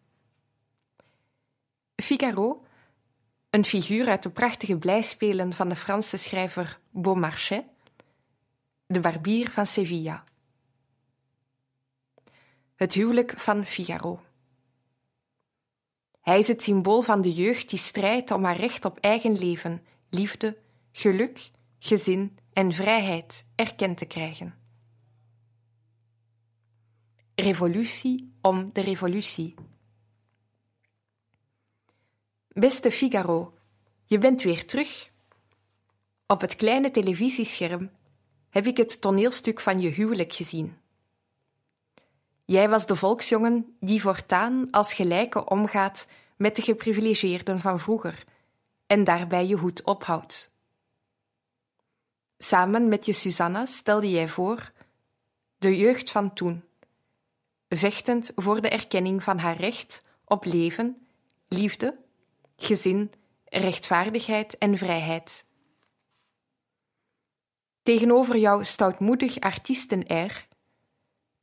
Figaro, 1.96 2.64
een 3.50 3.66
figuur 3.66 4.08
uit 4.08 4.24
de 4.24 4.30
prachtige 4.30 4.78
blijspelen 4.78 5.54
van 5.54 5.70
de 5.70 5.76
Franse 5.76 6.18
schrijver 6.18 6.80
Beaumarchais, 6.90 7.64
de 8.86 9.00
barbier 9.00 9.52
van 9.52 9.66
Sevilla. 9.66 10.24
Het 12.76 12.94
huwelijk 12.94 13.34
van 13.36 13.66
Figaro. 13.66 14.22
Hij 16.22 16.38
is 16.38 16.48
het 16.48 16.64
symbool 16.64 17.02
van 17.02 17.22
de 17.22 17.34
jeugd 17.34 17.70
die 17.70 17.80
strijdt 17.80 18.32
om 18.32 18.44
haar 18.44 18.58
recht 18.58 18.86
op 18.86 19.00
eigen 19.00 19.38
leven, 19.38 19.86
liefde, 20.10 20.58
geluk, 20.92 21.52
gezin 21.80 22.38
en 22.54 22.72
vrijheid 22.72 23.46
erkend 23.56 23.98
te 23.98 24.06
krijgen. 24.06 24.63
Revolutie 27.36 28.34
om 28.42 28.70
de 28.74 28.82
revolutie. 28.82 29.54
Beste 32.48 32.92
Figaro, 32.92 33.54
je 34.06 34.18
bent 34.18 34.42
weer 34.42 34.66
terug. 34.66 35.12
Op 36.28 36.42
het 36.42 36.56
kleine 36.56 36.92
televisiescherm 36.92 37.92
heb 38.50 38.66
ik 38.66 38.78
het 38.78 39.02
toneelstuk 39.02 39.60
van 39.60 39.80
je 39.80 39.90
huwelijk 39.90 40.34
gezien. 40.34 40.78
Jij 42.46 42.70
was 42.70 42.86
de 42.86 42.96
volksjongen 42.96 43.76
die 43.80 44.02
voortaan 44.02 44.68
als 44.72 44.94
gelijke 44.94 45.46
omgaat 45.46 46.08
met 46.38 46.56
de 46.56 46.62
geprivilegeerden 46.62 47.60
van 47.60 47.80
vroeger 47.80 48.24
en 48.88 49.04
daarbij 49.04 49.48
je 49.48 49.56
hoed 49.56 49.84
ophoudt. 49.84 50.52
Samen 52.38 52.88
met 52.88 53.06
je 53.06 53.14
Susanna 53.14 53.66
stelde 53.66 54.10
jij 54.10 54.28
voor 54.28 54.72
de 55.58 55.78
jeugd 55.78 56.12
van 56.12 56.34
toen, 56.34 56.64
vechtend 57.78 58.32
voor 58.36 58.62
de 58.62 58.70
erkenning 58.70 59.24
van 59.24 59.38
haar 59.38 59.58
recht 59.58 60.04
op 60.26 60.46
leven, 60.46 61.08
liefde, 61.48 61.98
gezin, 62.56 63.12
rechtvaardigheid 63.46 64.58
en 64.58 64.78
vrijheid. 64.78 65.46
Tegenover 67.82 68.38
jouw 68.38 68.64
stoutmoedig 68.64 69.40
artiesten-air, 69.40 70.48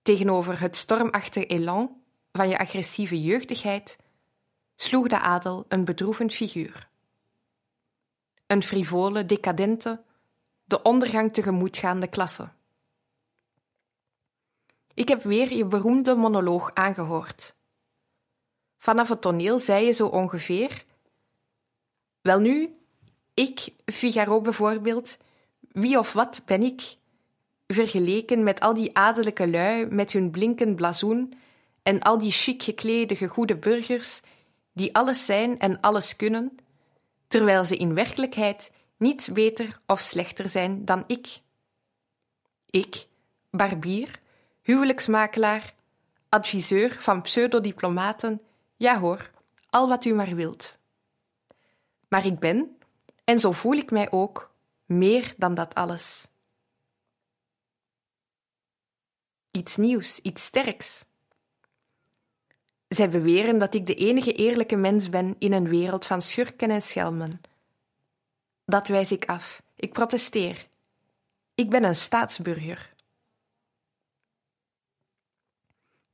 tegenover 0.02 0.60
het 0.60 0.76
stormachtige 0.76 1.46
elan 1.46 2.02
van 2.32 2.48
je 2.48 2.58
agressieve 2.58 3.22
jeugdigheid, 3.22 3.98
sloeg 4.76 5.08
de 5.08 5.18
adel 5.18 5.64
een 5.68 5.84
bedroevend 5.84 6.34
figuur. 6.34 6.88
Een 8.46 8.62
frivole, 8.62 9.26
decadente, 9.26 10.02
de 10.64 10.82
ondergang 10.82 11.32
tegemoetgaande 11.32 12.06
klasse. 12.06 12.48
Ik 15.00 15.08
heb 15.08 15.22
weer 15.22 15.52
je 15.52 15.64
beroemde 15.64 16.14
monoloog 16.14 16.74
aangehoord. 16.74 17.54
Vanaf 18.78 19.08
het 19.08 19.20
toneel 19.20 19.58
zei 19.58 19.84
je 19.86 19.92
zo 19.92 20.06
ongeveer: 20.06 20.84
Welnu, 22.20 22.74
ik, 23.34 23.72
Figaro 23.84 24.40
bijvoorbeeld, 24.40 25.16
wie 25.60 25.98
of 25.98 26.12
wat 26.12 26.42
ben 26.44 26.62
ik? 26.62 26.96
Vergeleken 27.66 28.42
met 28.42 28.60
al 28.60 28.74
die 28.74 28.96
adellijke 28.96 29.48
lui 29.48 29.86
met 29.86 30.12
hun 30.12 30.30
blinkend 30.30 30.76
blazoen 30.76 31.34
en 31.82 32.00
al 32.00 32.18
die 32.18 32.32
chic 32.32 32.62
geklede 32.62 33.16
gegoede 33.16 33.56
burgers 33.56 34.20
die 34.72 34.94
alles 34.94 35.24
zijn 35.24 35.58
en 35.58 35.80
alles 35.80 36.16
kunnen, 36.16 36.56
terwijl 37.28 37.64
ze 37.64 37.76
in 37.76 37.94
werkelijkheid 37.94 38.72
niets 38.96 39.28
beter 39.28 39.80
of 39.86 40.00
slechter 40.00 40.48
zijn 40.48 40.84
dan 40.84 41.04
ik. 41.06 41.40
Ik, 42.70 43.06
barbier, 43.50 44.19
huwelijksmakelaar, 44.70 45.74
adviseur 46.28 47.00
van 47.00 47.22
pseudodiplomaten, 47.22 48.42
ja 48.76 48.98
hoor, 48.98 49.30
al 49.70 49.88
wat 49.88 50.04
u 50.04 50.14
maar 50.14 50.34
wilt. 50.34 50.78
Maar 52.08 52.26
ik 52.26 52.38
ben, 52.38 52.76
en 53.24 53.38
zo 53.38 53.52
voel 53.52 53.72
ik 53.72 53.90
mij 53.90 54.10
ook, 54.10 54.54
meer 54.84 55.34
dan 55.36 55.54
dat 55.54 55.74
alles. 55.74 56.28
Iets 59.50 59.76
nieuws, 59.76 60.20
iets 60.20 60.44
sterks. 60.44 61.04
Zij 62.88 63.10
beweren 63.10 63.58
dat 63.58 63.74
ik 63.74 63.86
de 63.86 63.94
enige 63.94 64.32
eerlijke 64.32 64.76
mens 64.76 65.08
ben 65.08 65.36
in 65.38 65.52
een 65.52 65.68
wereld 65.68 66.06
van 66.06 66.22
schurken 66.22 66.70
en 66.70 66.82
schelmen. 66.82 67.40
Dat 68.64 68.88
wijs 68.88 69.12
ik 69.12 69.24
af. 69.24 69.62
Ik 69.76 69.92
protesteer. 69.92 70.66
Ik 71.54 71.70
ben 71.70 71.84
een 71.84 71.94
staatsburger. 71.94 72.98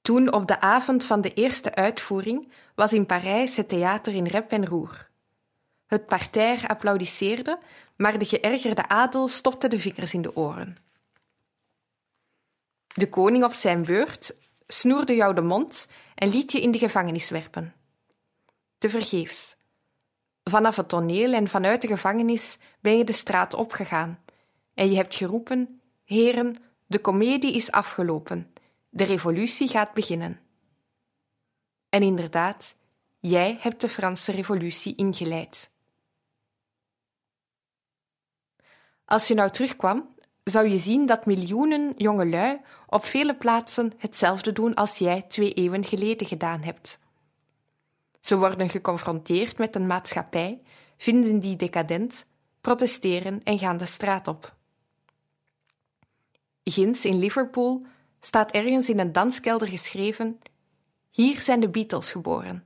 Toen, 0.07 0.33
op 0.33 0.47
de 0.47 0.61
avond 0.61 1.05
van 1.05 1.21
de 1.21 1.33
eerste 1.33 1.75
uitvoering, 1.75 2.53
was 2.75 2.92
in 2.92 3.07
Parijs 3.07 3.57
het 3.57 3.69
theater 3.69 4.14
in 4.14 4.27
rep 4.27 4.53
en 4.53 4.66
roer. 4.66 5.09
Het 5.87 6.07
parterre 6.07 6.69
applaudisseerde, 6.69 7.59
maar 7.97 8.19
de 8.19 8.25
geërgerde 8.25 8.88
adel 8.88 9.29
stopte 9.29 9.69
de 9.69 9.79
vingers 9.79 10.14
in 10.14 10.23
de 10.23 10.37
oren. 10.37 10.77
De 12.87 13.09
koning 13.09 13.45
op 13.45 13.53
zijn 13.53 13.83
beurt 13.83 14.37
snoerde 14.66 15.14
jou 15.14 15.35
de 15.35 15.42
mond 15.42 15.88
en 16.14 16.29
liet 16.29 16.53
je 16.53 16.61
in 16.61 16.71
de 16.71 16.79
gevangenis 16.79 17.31
werpen. 17.31 17.75
Te 18.79 18.88
vergeefs. 18.90 19.57
Vanaf 20.45 20.77
het 20.77 20.88
toneel 20.88 21.33
en 21.33 21.49
vanuit 21.49 21.83
de 21.83 21.88
gevangenis 21.88 22.59
ben 22.81 22.99
je 22.99 23.05
de 23.05 23.12
straat 23.12 23.55
opgegaan 23.55 24.23
en 24.75 24.90
je 24.90 24.97
hebt 24.97 25.16
geroepen: 25.16 25.81
Heren, 26.05 26.57
de 26.87 26.99
komedie 26.99 27.55
is 27.55 27.71
afgelopen, 27.71 28.53
de 28.96 29.04
revolutie 29.04 29.68
gaat 29.68 29.92
beginnen. 29.92 30.40
En 31.88 32.02
inderdaad, 32.02 32.76
jij 33.20 33.56
hebt 33.61 33.80
de 33.80 33.88
Franse 33.88 34.32
revolutie 34.32 34.94
ingeleid. 34.94 35.72
Als 39.04 39.28
je 39.28 39.35
nou 39.35 39.50
terugkwam, 39.50 40.14
zou 40.44 40.68
je 40.68 40.78
zien 40.78 41.06
dat 41.06 41.26
miljoenen 41.26 41.94
jongelui 41.96 42.61
op 42.87 43.04
vele 43.04 43.37
plaatsen 43.37 43.92
hetzelfde 43.98 44.52
doen 44.52 44.74
als 44.74 44.98
jij 44.98 45.22
twee 45.22 45.52
eeuwen 45.52 45.85
geleden 45.85 46.26
gedaan 46.26 46.62
hebt. 46.62 46.98
Ze 48.20 48.38
worden 48.38 48.68
geconfronteerd 48.68 49.59
met 49.59 49.74
een 49.74 49.87
maatschappij, 49.87 50.62
vinden 50.96 51.40
die 51.40 51.56
decadent, 51.56 52.26
protesteren 52.61 53.42
en 53.42 53.59
gaan 53.59 53.76
de 53.76 53.87
straat 53.87 54.28
op. 54.28 54.56
Ginds 56.62 57.04
in 57.04 57.18
Liverpool 57.18 57.87
staat 58.26 58.50
ergens 58.50 58.88
in 58.88 58.98
een 58.98 59.12
danskelder 59.12 59.68
geschreven: 59.68 60.38
Hier 61.10 61.40
zijn 61.40 61.60
de 61.60 61.68
Beatles 61.68 62.10
geboren. 62.10 62.64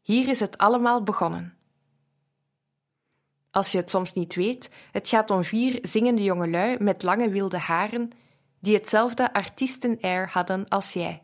Hier 0.00 0.28
is 0.28 0.40
het 0.40 0.58
allemaal 0.58 1.02
begonnen. 1.02 1.56
Als 3.50 3.72
je 3.72 3.78
het 3.78 3.90
soms 3.90 4.12
niet 4.12 4.34
weet, 4.34 4.70
het 4.92 5.08
gaat 5.08 5.30
om 5.30 5.44
vier 5.44 5.78
zingende 5.82 6.22
jongelui 6.22 6.76
met 6.78 7.02
lange 7.02 7.30
wilde 7.30 7.58
haren 7.58 8.10
die 8.58 8.74
hetzelfde 8.74 9.32
artiesten-air 9.32 10.28
hadden 10.28 10.68
als 10.68 10.92
jij. 10.92 11.22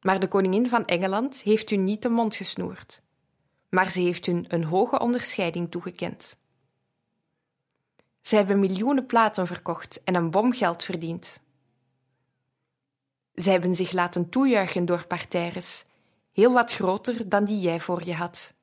Maar 0.00 0.20
de 0.20 0.28
koningin 0.28 0.68
van 0.68 0.86
Engeland 0.86 1.40
heeft 1.42 1.70
hun 1.70 1.84
niet 1.84 2.02
de 2.02 2.08
mond 2.08 2.36
gesnoerd, 2.36 3.02
maar 3.68 3.90
ze 3.90 4.00
heeft 4.00 4.26
hun 4.26 4.44
een 4.48 4.64
hoge 4.64 4.98
onderscheiding 4.98 5.70
toegekend. 5.70 6.38
Ze 8.20 8.36
hebben 8.36 8.60
miljoenen 8.60 9.06
platen 9.06 9.46
verkocht 9.46 10.04
en 10.04 10.14
een 10.14 10.30
bomgeld 10.30 10.82
verdiend. 10.82 11.42
Ze 13.34 13.50
hebben 13.50 13.76
zich 13.76 13.92
laten 13.92 14.28
toejuichen 14.28 14.84
door 14.84 15.06
parterres, 15.06 15.84
heel 16.32 16.52
wat 16.52 16.72
groter 16.72 17.28
dan 17.28 17.44
die 17.44 17.60
jij 17.60 17.80
voor 17.80 18.04
je 18.04 18.14
had. 18.14 18.54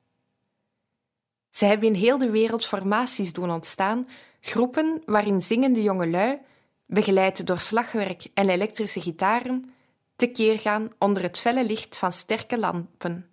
Ze 1.50 1.64
hebben 1.64 1.88
in 1.88 1.94
heel 1.94 2.18
de 2.18 2.30
wereld 2.30 2.66
formaties 2.66 3.32
doen 3.32 3.50
ontstaan, 3.50 4.08
groepen 4.40 5.02
waarin 5.06 5.42
zingende 5.42 5.82
jongelui, 5.82 6.38
begeleid 6.86 7.46
door 7.46 7.58
slagwerk 7.58 8.26
en 8.34 8.48
elektrische 8.48 9.00
gitaren, 9.00 9.74
tekeer 10.16 10.58
gaan 10.58 10.92
onder 10.98 11.22
het 11.22 11.38
felle 11.38 11.64
licht 11.64 11.96
van 11.96 12.12
sterke 12.12 12.58
lampen. 12.58 13.30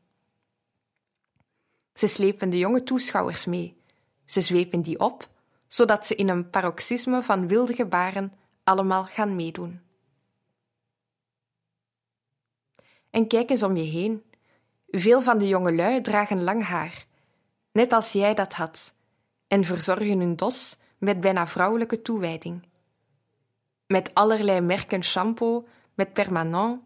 Ze 1.93 2.07
slepen 2.07 2.49
de 2.49 2.57
jonge 2.57 2.83
toeschouwers 2.83 3.45
mee, 3.45 3.77
ze 4.25 4.41
zwepen 4.41 4.81
die 4.81 4.99
op, 4.99 5.29
zodat 5.67 6.05
ze 6.07 6.15
in 6.15 6.29
een 6.29 6.49
paroxysme 6.49 7.23
van 7.23 7.47
wilde 7.47 7.73
gebaren 7.73 8.33
allemaal 8.63 9.05
gaan 9.05 9.35
meedoen. 9.35 9.84
En 13.15 13.28
kijk 13.28 13.49
eens 13.49 13.63
om 13.63 13.75
je 13.75 13.84
heen. 13.84 14.23
Veel 14.88 15.21
van 15.21 15.38
de 15.38 15.47
jongelui 15.47 16.01
dragen 16.01 16.43
lang 16.43 16.63
haar, 16.63 17.06
net 17.71 17.93
als 17.93 18.12
jij 18.12 18.34
dat 18.34 18.54
had, 18.54 18.95
en 19.47 19.63
verzorgen 19.63 20.19
hun 20.19 20.36
dos 20.36 20.78
met 20.97 21.19
bijna 21.19 21.47
vrouwelijke 21.47 22.01
toewijding. 22.01 22.67
Met 23.88 24.13
allerlei 24.13 24.62
merken 24.62 25.04
shampoo, 25.04 25.67
met 25.93 26.13
permanent, 26.13 26.82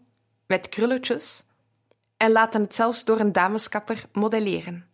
met 0.48 0.70
krulletjes, 0.70 1.46
en 2.18 2.32
laten 2.32 2.62
het 2.62 2.76
zelfs 2.76 3.06
door 3.06 3.20
een 3.20 3.32
dameskapper 3.32 4.06
modelleren. 4.12 4.90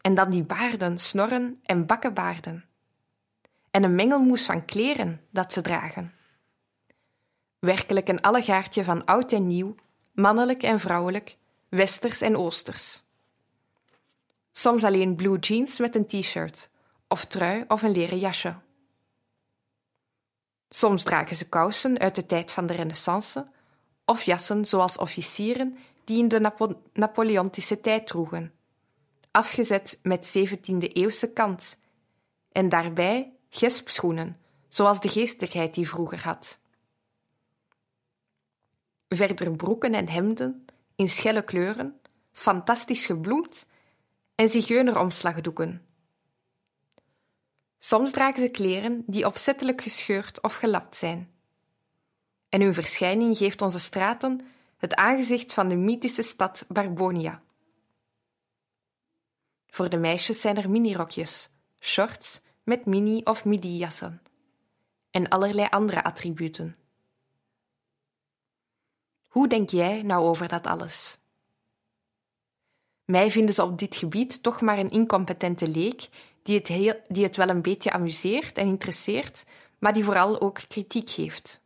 En 0.00 0.14
dan 0.14 0.30
die 0.30 0.44
baarden, 0.44 0.98
snorren 0.98 1.58
en 1.62 1.86
bakkenbaarden. 1.86 2.64
En 3.70 3.82
een 3.82 3.94
mengelmoes 3.94 4.44
van 4.44 4.64
kleren 4.64 5.20
dat 5.30 5.52
ze 5.52 5.60
dragen. 5.60 6.15
Werkelijk 7.66 8.08
een 8.08 8.20
allegaartje 8.20 8.84
van 8.84 9.04
oud 9.04 9.32
en 9.32 9.46
nieuw, 9.46 9.74
mannelijk 10.12 10.62
en 10.62 10.80
vrouwelijk, 10.80 11.36
westers 11.68 12.20
en 12.20 12.36
oosters. 12.36 13.02
Soms 14.52 14.84
alleen 14.84 15.16
blue 15.16 15.38
jeans 15.38 15.78
met 15.78 15.94
een 15.94 16.06
t-shirt, 16.06 16.68
of 17.08 17.24
trui 17.24 17.64
of 17.68 17.82
een 17.82 17.90
leren 17.90 18.18
jasje. 18.18 18.54
Soms 20.68 21.02
dragen 21.02 21.36
ze 21.36 21.48
kousen 21.48 21.98
uit 21.98 22.14
de 22.14 22.26
tijd 22.26 22.52
van 22.52 22.66
de 22.66 22.72
Renaissance, 22.72 23.46
of 24.04 24.22
jassen 24.22 24.64
zoals 24.64 24.98
officieren 24.98 25.76
die 26.04 26.18
in 26.18 26.28
de 26.28 26.40
Napo 26.40 26.82
Napoleontische 26.92 27.80
tijd 27.80 28.06
droegen, 28.06 28.52
afgezet 29.30 29.98
met 30.02 30.38
17e-eeuwse 30.38 31.32
kant, 31.32 31.80
en 32.52 32.68
daarbij 32.68 33.32
gespschoenen, 33.50 34.36
zoals 34.68 35.00
de 35.00 35.08
geestigheid 35.08 35.74
die 35.74 35.88
vroeger 35.88 36.24
had. 36.24 36.58
Verder 39.08 39.56
broeken 39.56 39.94
en 39.94 40.08
hemden 40.08 40.66
in 40.94 41.08
schelle 41.08 41.44
kleuren, 41.44 42.00
fantastisch 42.32 43.06
gebloemd 43.06 43.68
en 44.34 44.48
zigeuneromslagdoeken. 44.48 45.86
Soms 47.78 48.12
dragen 48.12 48.40
ze 48.40 48.48
kleren 48.48 49.02
die 49.06 49.26
opzettelijk 49.26 49.80
gescheurd 49.80 50.42
of 50.42 50.54
gelapt 50.54 50.96
zijn. 50.96 51.30
En 52.48 52.60
hun 52.60 52.74
verschijning 52.74 53.36
geeft 53.36 53.62
onze 53.62 53.78
straten 53.78 54.40
het 54.76 54.94
aangezicht 54.94 55.54
van 55.54 55.68
de 55.68 55.76
mythische 55.76 56.22
stad 56.22 56.64
Barbonia. 56.68 57.42
Voor 59.66 59.88
de 59.88 59.98
meisjes 59.98 60.40
zijn 60.40 60.56
er 60.56 60.70
minirokjes, 60.70 61.50
shorts 61.80 62.40
met 62.62 62.86
mini- 62.86 63.22
of 63.24 63.44
midi-jassen 63.44 64.22
en 65.10 65.28
allerlei 65.28 65.68
andere 65.70 66.04
attributen. 66.04 66.76
Hoe 69.36 69.48
denk 69.48 69.70
jij 69.70 70.02
nou 70.02 70.24
over 70.24 70.48
dat 70.48 70.66
alles? 70.66 71.18
Mij 73.04 73.30
vinden 73.30 73.54
ze 73.54 73.62
op 73.62 73.78
dit 73.78 73.96
gebied 73.96 74.42
toch 74.42 74.60
maar 74.60 74.78
een 74.78 74.90
incompetente 74.90 75.68
leek 75.68 76.08
die 76.42 76.58
het, 76.58 76.68
heel, 76.68 77.00
die 77.06 77.24
het 77.24 77.36
wel 77.36 77.48
een 77.48 77.62
beetje 77.62 77.90
amuseert 77.90 78.58
en 78.58 78.66
interesseert, 78.66 79.44
maar 79.78 79.92
die 79.92 80.04
vooral 80.04 80.40
ook 80.40 80.60
kritiek 80.68 81.10
geeft. 81.10 81.62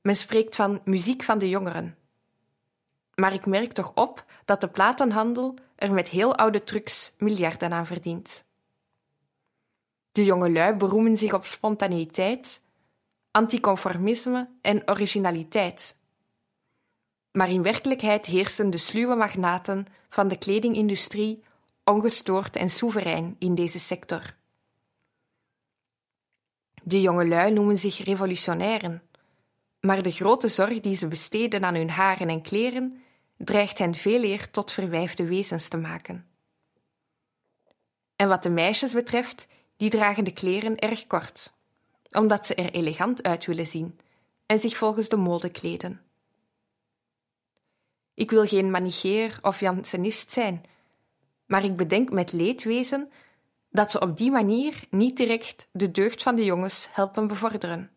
Men 0.00 0.16
spreekt 0.16 0.56
van 0.56 0.80
muziek 0.84 1.22
van 1.22 1.38
de 1.38 1.48
jongeren. 1.48 1.96
Maar 3.14 3.32
ik 3.32 3.46
merk 3.46 3.72
toch 3.72 3.92
op 3.94 4.24
dat 4.44 4.60
de 4.60 4.68
platenhandel 4.68 5.54
er 5.76 5.92
met 5.92 6.08
heel 6.08 6.36
oude 6.36 6.64
trucs 6.64 7.14
miljarden 7.18 7.72
aan 7.72 7.86
verdient. 7.86 8.44
De 10.12 10.24
jongelui 10.24 10.74
beroemen 10.74 11.16
zich 11.16 11.32
op 11.32 11.44
spontaneïteit, 11.44 12.62
anticonformisme 13.30 14.48
en 14.60 14.90
originaliteit. 14.90 15.98
Maar 17.32 17.50
in 17.50 17.62
werkelijkheid 17.62 18.26
heersen 18.26 18.70
de 18.70 18.78
sluwe 18.78 19.14
magnaten 19.14 19.86
van 20.08 20.28
de 20.28 20.38
kledingindustrie 20.38 21.42
ongestoord 21.84 22.56
en 22.56 22.70
soeverein 22.70 23.36
in 23.38 23.54
deze 23.54 23.78
sector. 23.78 24.36
De 26.82 27.00
jongelui 27.00 27.52
noemen 27.52 27.76
zich 27.76 28.04
revolutionairen, 28.04 29.02
maar 29.80 30.02
de 30.02 30.10
grote 30.10 30.48
zorg 30.48 30.80
die 30.80 30.96
ze 30.96 31.08
besteden 31.08 31.64
aan 31.64 31.74
hun 31.74 31.90
haren 31.90 32.28
en 32.28 32.42
kleren 32.42 33.02
dreigt 33.36 33.78
hen 33.78 33.94
veel 33.94 34.22
eer 34.22 34.50
tot 34.50 34.72
verwijfde 34.72 35.24
wezens 35.24 35.68
te 35.68 35.76
maken. 35.76 36.26
En 38.16 38.28
wat 38.28 38.42
de 38.42 38.50
meisjes 38.50 38.92
betreft, 38.92 39.46
die 39.76 39.90
dragen 39.90 40.24
de 40.24 40.32
kleren 40.32 40.78
erg 40.78 41.06
kort, 41.06 41.52
omdat 42.10 42.46
ze 42.46 42.54
er 42.54 42.70
elegant 42.70 43.22
uit 43.22 43.46
willen 43.46 43.66
zien 43.66 43.98
en 44.46 44.58
zich 44.58 44.76
volgens 44.76 45.08
de 45.08 45.16
mode 45.16 45.50
kleden. 45.50 46.00
Ik 48.20 48.30
wil 48.30 48.46
geen 48.46 48.70
manicheer 48.70 49.38
of 49.42 49.60
jansenist 49.60 50.30
zijn, 50.30 50.62
maar 51.46 51.64
ik 51.64 51.76
bedenk 51.76 52.10
met 52.10 52.32
leedwezen 52.32 53.10
dat 53.70 53.90
ze 53.90 54.00
op 54.00 54.16
die 54.16 54.30
manier 54.30 54.84
niet 54.90 55.16
direct 55.16 55.68
de 55.72 55.90
deugd 55.90 56.22
van 56.22 56.34
de 56.34 56.44
jongens 56.44 56.88
helpen 56.92 57.26
bevorderen. 57.26 57.90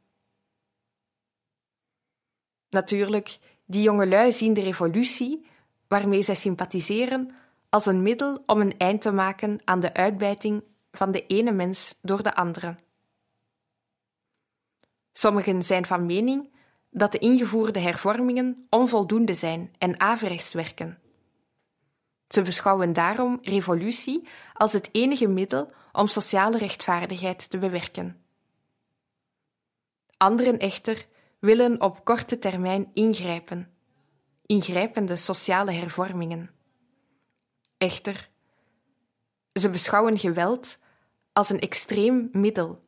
Natuurlijk, 2.70 3.40
die 3.66 3.82
jongelui 3.82 4.32
zien 4.32 4.54
de 4.54 4.62
revolutie, 4.62 5.46
waarmee 5.88 6.22
zij 6.22 6.36
sympathiseren, 6.36 7.36
als 7.70 7.86
een 7.86 8.02
middel 8.02 8.44
om 8.46 8.62
een 8.62 8.78
eind 8.78 9.02
te 9.02 9.12
maken 9.12 9.62
aan 9.64 9.80
de 9.80 9.94
uitbuiting 9.94 10.64
van 10.92 11.12
de 11.12 11.26
ene 11.26 11.52
mens 11.52 12.00
door 12.02 12.24
de 12.24 12.36
andere. 12.36 12.76
Sommigen 15.12 15.64
zijn 15.64 15.86
van 15.86 16.06
mening 16.06 16.53
dat 16.94 17.12
de 17.12 17.18
ingevoerde 17.18 17.80
hervormingen 17.80 18.68
onvoldoende 18.70 19.34
zijn 19.34 19.74
en 19.78 20.00
averechts 20.00 20.54
werken. 20.54 21.00
Ze 22.28 22.42
beschouwen 22.42 22.94
daarom 22.94 23.40
revolutie 23.42 24.28
als 24.54 24.74
het 24.74 24.90
enige 24.92 25.28
middel 25.28 25.72
om 25.92 26.08
sociale 26.08 26.58
rechtvaardigheid 26.58 27.50
te 27.50 27.58
bewerken. 27.58 28.24
Anderen 30.18 30.60
echter 30.60 31.08
willen 31.40 31.82
op 31.82 32.06
korte 32.06 32.40
termijn 32.40 32.90
ingrijpen, 32.94 33.74
ingrijpende 34.46 35.16
sociale 35.16 35.72
hervormingen. 35.72 36.52
Echter, 37.78 38.30
ze 39.54 39.70
beschouwen 39.70 40.18
geweld 40.18 40.78
als 41.34 41.50
een 41.50 41.60
extreem 41.60 42.30
middel 42.32 42.83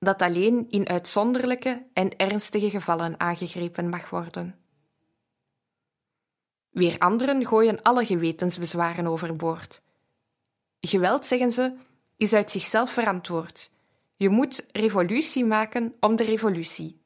dat 0.00 0.22
alleen 0.22 0.66
in 0.68 0.88
uitzonderlijke 0.88 1.86
en 1.92 2.16
ernstige 2.16 2.70
gevallen 2.70 3.20
aangegrepen 3.20 3.88
mag 3.88 4.10
worden. 4.10 4.58
Weer 6.70 6.98
anderen 6.98 7.46
gooien 7.46 7.82
alle 7.82 8.04
gewetensbezwaren 8.06 9.06
overboord. 9.06 9.82
Geweld, 10.80 11.26
zeggen 11.26 11.52
ze, 11.52 11.76
is 12.16 12.32
uit 12.32 12.50
zichzelf 12.50 12.92
verantwoord. 12.92 13.70
Je 14.16 14.28
moet 14.28 14.66
revolutie 14.72 15.44
maken 15.44 15.94
om 16.00 16.16
de 16.16 16.24
revolutie. 16.24 17.00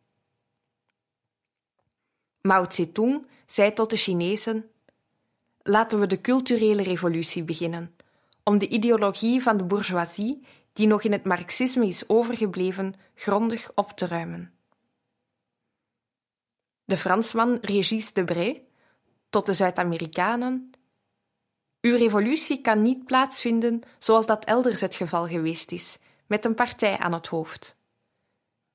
Mao 2.40 2.64
Zedong 2.68 3.26
zei 3.46 3.72
tot 3.72 3.90
de 3.90 3.96
Chinezen: 3.96 4.70
Laten 5.62 6.00
we 6.00 6.06
de 6.06 6.20
culturele 6.20 6.82
revolutie 6.82 7.42
beginnen, 7.42 7.96
om 8.44 8.58
de 8.58 8.68
ideologie 8.68 9.42
van 9.42 9.56
de 9.56 9.64
bourgeoisie, 9.64 10.46
die 10.74 10.86
nog 10.86 11.02
in 11.02 11.12
het 11.12 11.24
marxisme 11.24 11.86
is 11.86 12.08
overgebleven, 12.08 12.94
grondig 13.14 13.70
op 13.74 13.90
te 13.90 14.06
ruimen. 14.06 14.52
De 16.84 16.96
Fransman 16.96 17.58
Régis 17.60 18.12
Debray 18.12 18.64
tot 19.30 19.46
de 19.46 19.54
Zuid-Amerikanen. 19.54 20.70
Uw 21.80 21.96
revolutie 21.96 22.60
kan 22.60 22.82
niet 22.82 23.04
plaatsvinden 23.04 23.80
zoals 23.98 24.26
dat 24.26 24.44
elders 24.44 24.80
het 24.80 24.94
geval 24.94 25.26
geweest 25.26 25.72
is, 25.72 25.98
met 26.26 26.44
een 26.44 26.54
partij 26.54 26.98
aan 26.98 27.12
het 27.12 27.26
hoofd. 27.26 27.76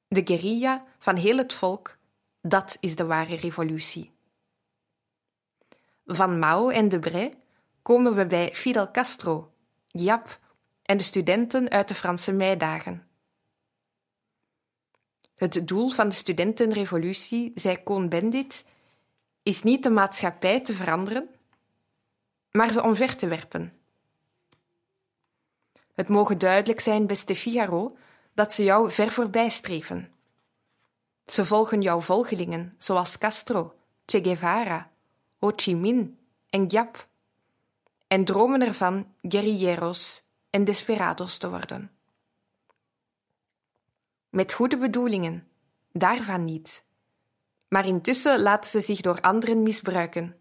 De 0.07 0.21
guerrilla 0.25 0.85
van 0.97 1.15
heel 1.15 1.37
het 1.37 1.53
volk, 1.53 1.97
dat 2.41 2.77
is 2.79 2.95
de 2.95 3.05
ware 3.05 3.35
revolutie. 3.35 4.11
Van 6.05 6.39
Mao 6.39 6.69
en 6.69 6.89
Debray 6.89 7.33
komen 7.81 8.15
we 8.15 8.25
bij 8.25 8.55
Fidel 8.55 8.91
Castro, 8.91 9.51
Giap 9.87 10.39
en 10.89 10.97
de 10.97 11.03
studenten 11.03 11.69
uit 11.69 11.87
de 11.87 11.95
Franse 11.95 12.31
meidagen. 12.31 13.07
Het 15.35 15.67
doel 15.67 15.89
van 15.89 16.09
de 16.09 16.15
studentenrevolutie, 16.15 17.51
zei 17.55 17.83
Cohn-Bendit, 17.83 18.65
is 19.43 19.63
niet 19.63 19.83
de 19.83 19.89
maatschappij 19.89 20.61
te 20.61 20.73
veranderen, 20.73 21.29
maar 22.51 22.71
ze 22.71 22.83
omver 22.83 23.15
te 23.15 23.27
werpen. 23.27 23.73
Het 25.93 26.07
mogen 26.07 26.37
duidelijk 26.37 26.79
zijn, 26.79 27.07
beste 27.07 27.35
Figaro, 27.35 27.97
dat 28.33 28.53
ze 28.53 28.63
jou 28.63 28.91
ver 28.91 29.11
voorbij 29.11 29.49
streven. 29.49 30.11
Ze 31.25 31.45
volgen 31.45 31.81
jouw 31.81 32.01
volgelingen, 32.01 32.75
zoals 32.77 33.17
Castro, 33.17 33.73
Che 34.05 34.23
Guevara, 34.23 34.91
Ho 35.37 35.51
Chi 35.55 35.75
Minh 35.75 36.17
en 36.49 36.69
Giap, 36.69 37.07
en 38.07 38.25
dromen 38.25 38.61
ervan 38.61 39.13
guerrilleros 39.21 40.27
en 40.49 40.63
desperados 40.63 41.37
te 41.37 41.49
worden. 41.49 41.91
Met 44.29 44.53
goede 44.53 44.77
bedoelingen, 44.77 45.47
daarvan 45.91 46.43
niet 46.43 46.87
maar 47.69 47.85
intussen 47.85 48.41
laten 48.41 48.69
ze 48.69 48.81
zich 48.81 49.01
door 49.01 49.21
anderen 49.21 49.63
misbruiken. 49.63 50.35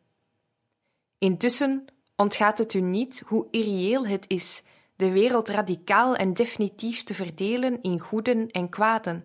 Intussen 1.18 1.84
ontgaat 2.16 2.58
het 2.58 2.74
u 2.74 2.80
niet 2.80 3.22
hoe 3.26 3.48
irreëel 3.50 4.06
het 4.06 4.24
is 4.28 4.62
de 4.96 5.10
wereld 5.10 5.48
radicaal 5.48 6.16
en 6.16 6.34
definitief 6.34 7.04
te 7.04 7.14
verdelen 7.14 7.82
in 7.82 8.00
goeden 8.00 8.50
en 8.50 8.68
kwaden, 8.68 9.24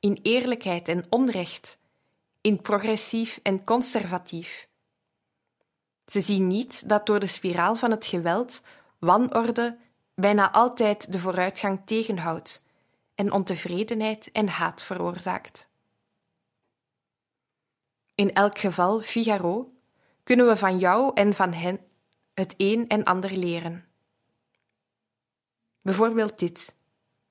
in 0.00 0.18
eerlijkheid 0.22 0.88
en 0.88 1.04
onrecht, 1.08 1.78
in 2.40 2.60
progressief 2.60 3.40
en 3.42 3.64
conservatief. 3.64 4.68
Ze 6.06 6.20
zien 6.20 6.46
niet 6.46 6.88
dat 6.88 7.06
door 7.06 7.20
de 7.20 7.26
spiraal 7.26 7.74
van 7.74 7.90
het 7.90 8.06
geweld 8.06 8.60
wanorde 8.98 9.78
bijna 10.20 10.52
altijd 10.52 11.12
de 11.12 11.18
vooruitgang 11.18 11.80
tegenhoudt 11.84 12.62
en 13.14 13.32
ontevredenheid 13.32 14.30
en 14.32 14.48
haat 14.48 14.82
veroorzaakt. 14.82 15.68
In 18.14 18.32
elk 18.32 18.58
geval, 18.58 19.00
Figaro, 19.00 19.72
kunnen 20.22 20.46
we 20.46 20.56
van 20.56 20.78
jou 20.78 21.10
en 21.14 21.34
van 21.34 21.52
hen 21.52 21.80
het 22.34 22.54
een 22.56 22.88
en 22.88 23.04
ander 23.04 23.36
leren. 23.36 23.86
Bijvoorbeeld 25.80 26.38
dit: 26.38 26.74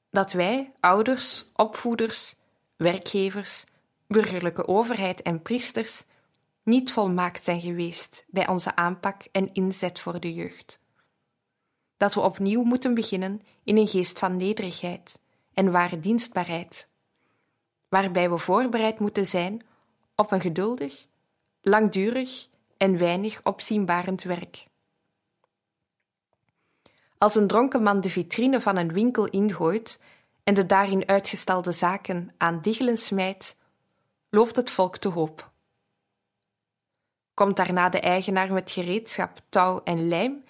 dat 0.10 0.32
wij, 0.32 0.72
ouders, 0.80 1.46
opvoeders, 1.54 2.36
werkgevers, 2.76 3.66
burgerlijke 4.08 4.68
overheid 4.68 5.22
en 5.22 5.42
priesters 5.42 6.04
niet 6.64 6.92
volmaakt 6.92 7.44
zijn 7.44 7.62
geweest 7.62 8.26
bij 8.28 8.48
onze 8.48 8.76
aanpak 8.76 9.24
en 9.32 9.54
inzet 9.54 10.00
voor 10.00 10.20
de 10.20 10.34
jeugd. 10.34 10.80
Dat 11.98 12.14
we 12.14 12.20
opnieuw 12.20 12.64
moeten 12.64 12.94
beginnen 12.94 13.42
in 13.64 13.78
een 13.78 13.88
geest 13.88 14.20
van 14.20 14.36
nederigheid 14.36 15.20
en 15.54 15.72
ware 15.72 16.00
dienstbaarheid, 16.00 16.90
waarbij 17.90 18.30
we 18.30 18.38
voorbereid 18.38 19.00
moeten 19.00 19.26
zijn 19.26 19.62
op 20.16 20.32
een 20.32 20.42
geduldig, 20.42 21.08
langdurig 21.62 22.48
en 22.78 22.98
weinig 22.98 23.40
opzienbarend 23.44 24.24
werk. 24.24 24.68
Als 27.18 27.36
een 27.36 27.48
dronken 27.48 27.84
man 27.84 28.02
de 28.02 28.10
vitrine 28.10 28.62
van 28.62 28.78
een 28.78 28.94
winkel 28.94 29.26
ingooit 29.26 30.02
en 30.44 30.54
de 30.54 30.66
daarin 30.66 31.08
uitgestelde 31.08 31.72
zaken 31.72 32.30
aan 32.38 32.62
diggelen 32.62 32.98
smijt, 32.98 33.58
loopt 34.30 34.56
het 34.56 34.70
volk 34.70 34.98
te 34.98 35.10
hoop. 35.10 35.52
Komt 37.34 37.56
daarna 37.56 37.90
de 37.90 38.00
eigenaar 38.00 38.54
met 38.54 38.72
gereedschap, 38.72 39.40
touw 39.50 39.82
en 39.84 40.08
lijm 40.08 40.44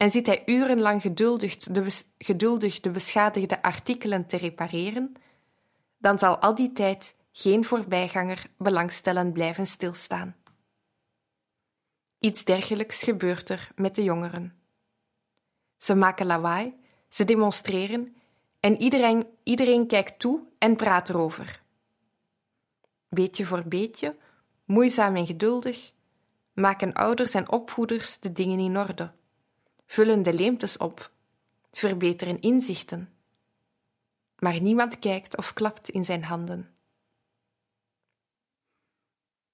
en 0.00 0.10
zit 0.10 0.26
hij 0.26 0.42
urenlang 0.46 1.02
geduldig 1.02 1.56
de, 1.56 2.02
geduldig 2.18 2.80
de 2.80 2.90
beschadigde 2.90 3.62
artikelen 3.62 4.26
te 4.26 4.36
repareren, 4.36 5.12
dan 5.98 6.18
zal 6.18 6.36
al 6.38 6.54
die 6.54 6.72
tijd 6.72 7.16
geen 7.32 7.64
voorbijganger 7.64 8.46
belangstellend 8.58 9.32
blijven 9.32 9.66
stilstaan. 9.66 10.36
Iets 12.18 12.44
dergelijks 12.44 13.02
gebeurt 13.02 13.48
er 13.48 13.70
met 13.74 13.94
de 13.94 14.02
jongeren. 14.02 14.54
Ze 15.78 15.94
maken 15.94 16.26
lawaai, 16.26 16.74
ze 17.08 17.24
demonstreren 17.24 18.16
en 18.60 18.80
iedereen, 18.80 19.26
iedereen 19.42 19.86
kijkt 19.86 20.18
toe 20.18 20.40
en 20.58 20.76
praat 20.76 21.08
erover. 21.08 21.62
Beetje 23.08 23.46
voor 23.46 23.64
beetje, 23.64 24.16
moeizaam 24.64 25.16
en 25.16 25.26
geduldig, 25.26 25.92
maken 26.52 26.92
ouders 26.92 27.34
en 27.34 27.50
opvoeders 27.50 28.18
de 28.18 28.32
dingen 28.32 28.58
in 28.58 28.78
orde, 28.78 29.12
vullen 29.90 30.22
de 30.22 30.32
leemtes 30.32 30.76
op, 30.76 31.10
verbeteren 31.72 32.40
inzichten. 32.40 33.12
Maar 34.38 34.60
niemand 34.60 34.98
kijkt 34.98 35.36
of 35.36 35.52
klapt 35.52 35.88
in 35.88 36.04
zijn 36.04 36.24
handen. 36.24 36.74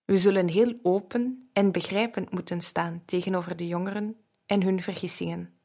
We 0.05 0.17
zullen 0.17 0.49
heel 0.49 0.79
open 0.83 1.49
en 1.53 1.73
begrijpend 1.73 2.31
moeten 2.31 2.61
staan 2.61 3.03
tegenover 3.05 3.57
de 3.57 3.67
jongeren 3.67 4.17
en 4.47 4.63
hun 4.63 4.83
vergissingen. 4.83 5.59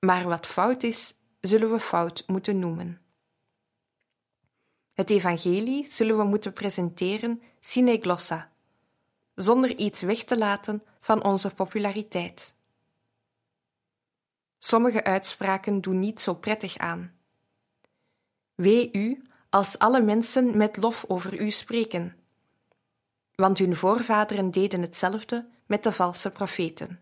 Maar 0.00 0.24
wat 0.24 0.46
fout 0.46 0.82
is, 0.82 1.14
zullen 1.40 1.70
we 1.70 1.80
fout 1.80 2.24
moeten 2.26 2.58
noemen. 2.58 3.00
Het 4.92 5.10
evangelie 5.10 5.84
zullen 5.84 6.16
we 6.16 6.24
moeten 6.24 6.52
presenteren 6.52 7.42
sine 7.60 7.98
glossa, 8.00 8.52
zonder 9.34 9.76
iets 9.76 10.00
weg 10.00 10.24
te 10.24 10.38
laten 10.38 10.82
van 11.00 11.24
onze 11.24 11.54
populariteit. 11.54 12.54
Sommige 14.66 15.04
uitspraken 15.04 15.80
doen 15.80 15.98
niet 15.98 16.20
zo 16.20 16.34
prettig 16.34 16.76
aan. 16.78 17.12
Wee 18.54 18.88
u 18.92 19.22
als 19.50 19.78
alle 19.78 20.02
mensen 20.02 20.56
met 20.56 20.76
lof 20.76 21.04
over 21.08 21.40
u 21.40 21.50
spreken, 21.50 22.16
want 23.34 23.58
hun 23.58 23.76
voorvaderen 23.76 24.50
deden 24.50 24.80
hetzelfde 24.80 25.48
met 25.66 25.82
de 25.82 25.92
valse 25.92 26.30
profeten. 26.30 27.00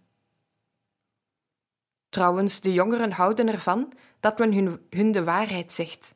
Trouwens, 2.08 2.60
de 2.60 2.72
jongeren 2.72 3.12
houden 3.12 3.48
ervan 3.48 3.92
dat 4.20 4.38
men 4.38 4.52
hun, 4.52 4.86
hun 4.90 5.12
de 5.12 5.24
waarheid 5.24 5.72
zegt, 5.72 6.14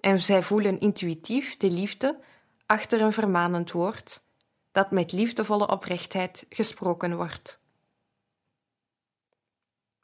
en 0.00 0.18
zij 0.18 0.42
voelen 0.42 0.80
intuïtief 0.80 1.56
de 1.56 1.70
liefde 1.70 2.20
achter 2.66 3.00
een 3.00 3.12
vermanend 3.12 3.70
woord 3.70 4.22
dat 4.72 4.90
met 4.90 5.12
liefdevolle 5.12 5.68
oprechtheid 5.68 6.46
gesproken 6.48 7.16
wordt. 7.16 7.60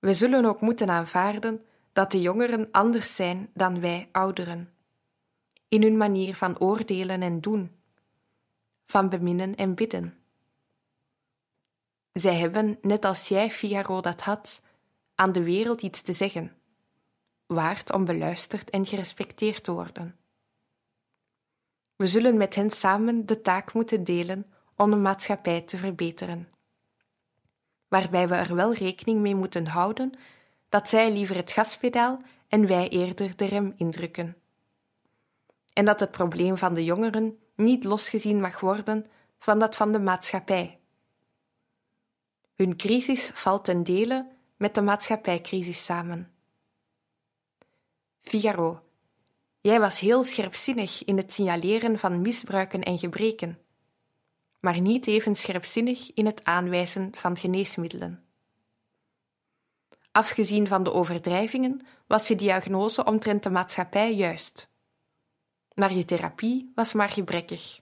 We 0.05 0.15
zullen 0.15 0.45
ook 0.45 0.61
moeten 0.61 0.91
aanvaarden 0.91 1.65
dat 1.93 2.11
de 2.11 2.21
jongeren 2.21 2.69
anders 2.71 3.15
zijn 3.15 3.51
dan 3.55 3.81
wij 3.81 4.09
ouderen, 4.13 4.73
in 5.69 5.83
hun 5.83 5.97
manier 5.97 6.35
van 6.35 6.59
oordelen 6.59 7.23
en 7.23 7.41
doen, 7.41 7.73
van 8.87 9.09
beminnen 9.09 9.55
en 9.55 9.75
bidden. 9.75 10.19
Zij 12.13 12.35
hebben, 12.35 12.79
net 12.81 13.05
als 13.05 13.29
jij, 13.29 13.51
Figaro, 13.51 14.01
dat 14.01 14.21
had, 14.21 14.63
aan 15.15 15.33
de 15.33 15.43
wereld 15.43 15.83
iets 15.83 16.03
te 16.03 16.13
zeggen, 16.13 16.57
waard 17.47 17.93
om 17.93 18.05
beluisterd 18.05 18.71
en 18.71 18.87
gerespecteerd 18.87 19.65
te 19.65 19.73
worden. 19.73 20.17
We 21.97 22.07
zullen 22.07 22.37
met 22.37 22.55
hen 22.55 22.71
samen 22.71 23.27
de 23.27 23.41
taak 23.41 23.73
moeten 23.73 24.05
delen 24.05 24.47
om 24.77 24.91
de 24.91 24.97
maatschappij 24.97 25.61
te 25.61 25.77
verbeteren. 25.77 26.54
Waarbij 27.95 28.29
we 28.29 28.35
er 28.35 28.55
wel 28.55 28.75
rekening 28.75 29.21
mee 29.21 29.35
moeten 29.35 29.67
houden 29.67 30.13
dat 30.69 30.89
zij 30.89 31.13
liever 31.13 31.37
het 31.37 31.51
gaspedaal 31.51 32.21
en 32.49 32.67
wij 32.67 32.89
eerder 32.89 33.37
de 33.37 33.45
rem 33.45 33.75
indrukken. 33.77 34.37
En 35.73 35.85
dat 35.85 36.01
het 36.01 36.11
probleem 36.11 36.57
van 36.57 36.75
de 36.75 36.85
jongeren 36.85 37.39
niet 37.55 37.85
losgezien 37.85 38.41
mag 38.41 38.61
worden 38.61 39.07
van 39.39 39.59
dat 39.59 39.77
van 39.77 39.93
de 39.93 39.99
maatschappij. 39.99 40.79
Hun 42.55 42.77
crisis 42.77 43.31
valt 43.35 43.65
ten 43.65 43.83
dele 43.83 44.29
met 44.57 44.75
de 44.75 44.83
maatschappijcrisis 44.83 45.85
samen. 45.85 46.33
Figaro, 48.21 48.83
jij 49.61 49.81
was 49.81 50.01
heel 50.01 50.25
scherpzinnig 50.25 51.05
in 51.05 51.17
het 51.17 51.33
signaleren 51.33 51.99
van 51.99 52.21
misbruiken 52.21 52.83
en 52.83 52.99
gebreken, 52.99 53.59
maar 54.65 54.81
niet 54.81 55.07
even 55.07 55.35
scherpzinnig 55.35 56.13
in 56.15 56.27
het 56.27 56.45
aanwijzen 56.45 57.17
van 57.17 57.37
geneesmiddelen. 57.37 58.25
Afgezien 60.13 60.67
van 60.67 60.83
de 60.83 60.93
overdrijvingen 60.93 61.87
was 62.07 62.29
je 62.29 62.37
diagnose 62.37 63.05
omtrent 63.05 63.43
de 63.43 63.51
maatschappij 63.51 64.15
juist, 64.15 64.71
maar 65.75 65.93
je 65.93 66.05
therapie 66.05 66.73
was 66.75 66.93
maar 66.93 67.09
gebrekkig. 67.09 67.81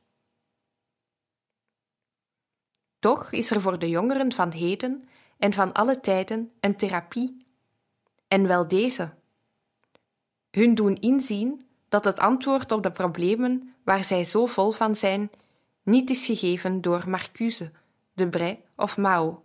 Toch 2.98 3.32
is 3.32 3.50
er 3.50 3.60
voor 3.60 3.78
de 3.78 3.88
jongeren 3.88 4.32
van 4.32 4.52
heden 4.52 5.08
en 5.38 5.52
van 5.52 5.72
alle 5.72 6.00
tijden 6.00 6.52
een 6.60 6.76
therapie, 6.76 7.46
en 8.28 8.46
wel 8.46 8.68
deze. 8.68 9.14
Hun 10.50 10.74
doen 10.74 10.96
inzien 10.96 11.66
dat 11.88 12.04
het 12.04 12.18
antwoord 12.18 12.72
op 12.72 12.82
de 12.82 12.92
problemen 12.92 13.74
waar 13.84 14.04
zij 14.04 14.24
zo 14.24 14.46
vol 14.46 14.70
van 14.70 14.96
zijn, 14.96 15.30
niet 15.82 16.10
is 16.10 16.26
gegeven 16.26 16.80
door 16.80 17.08
Marcuse, 17.08 17.70
Debray 18.14 18.64
of 18.76 18.96
Mao, 18.96 19.44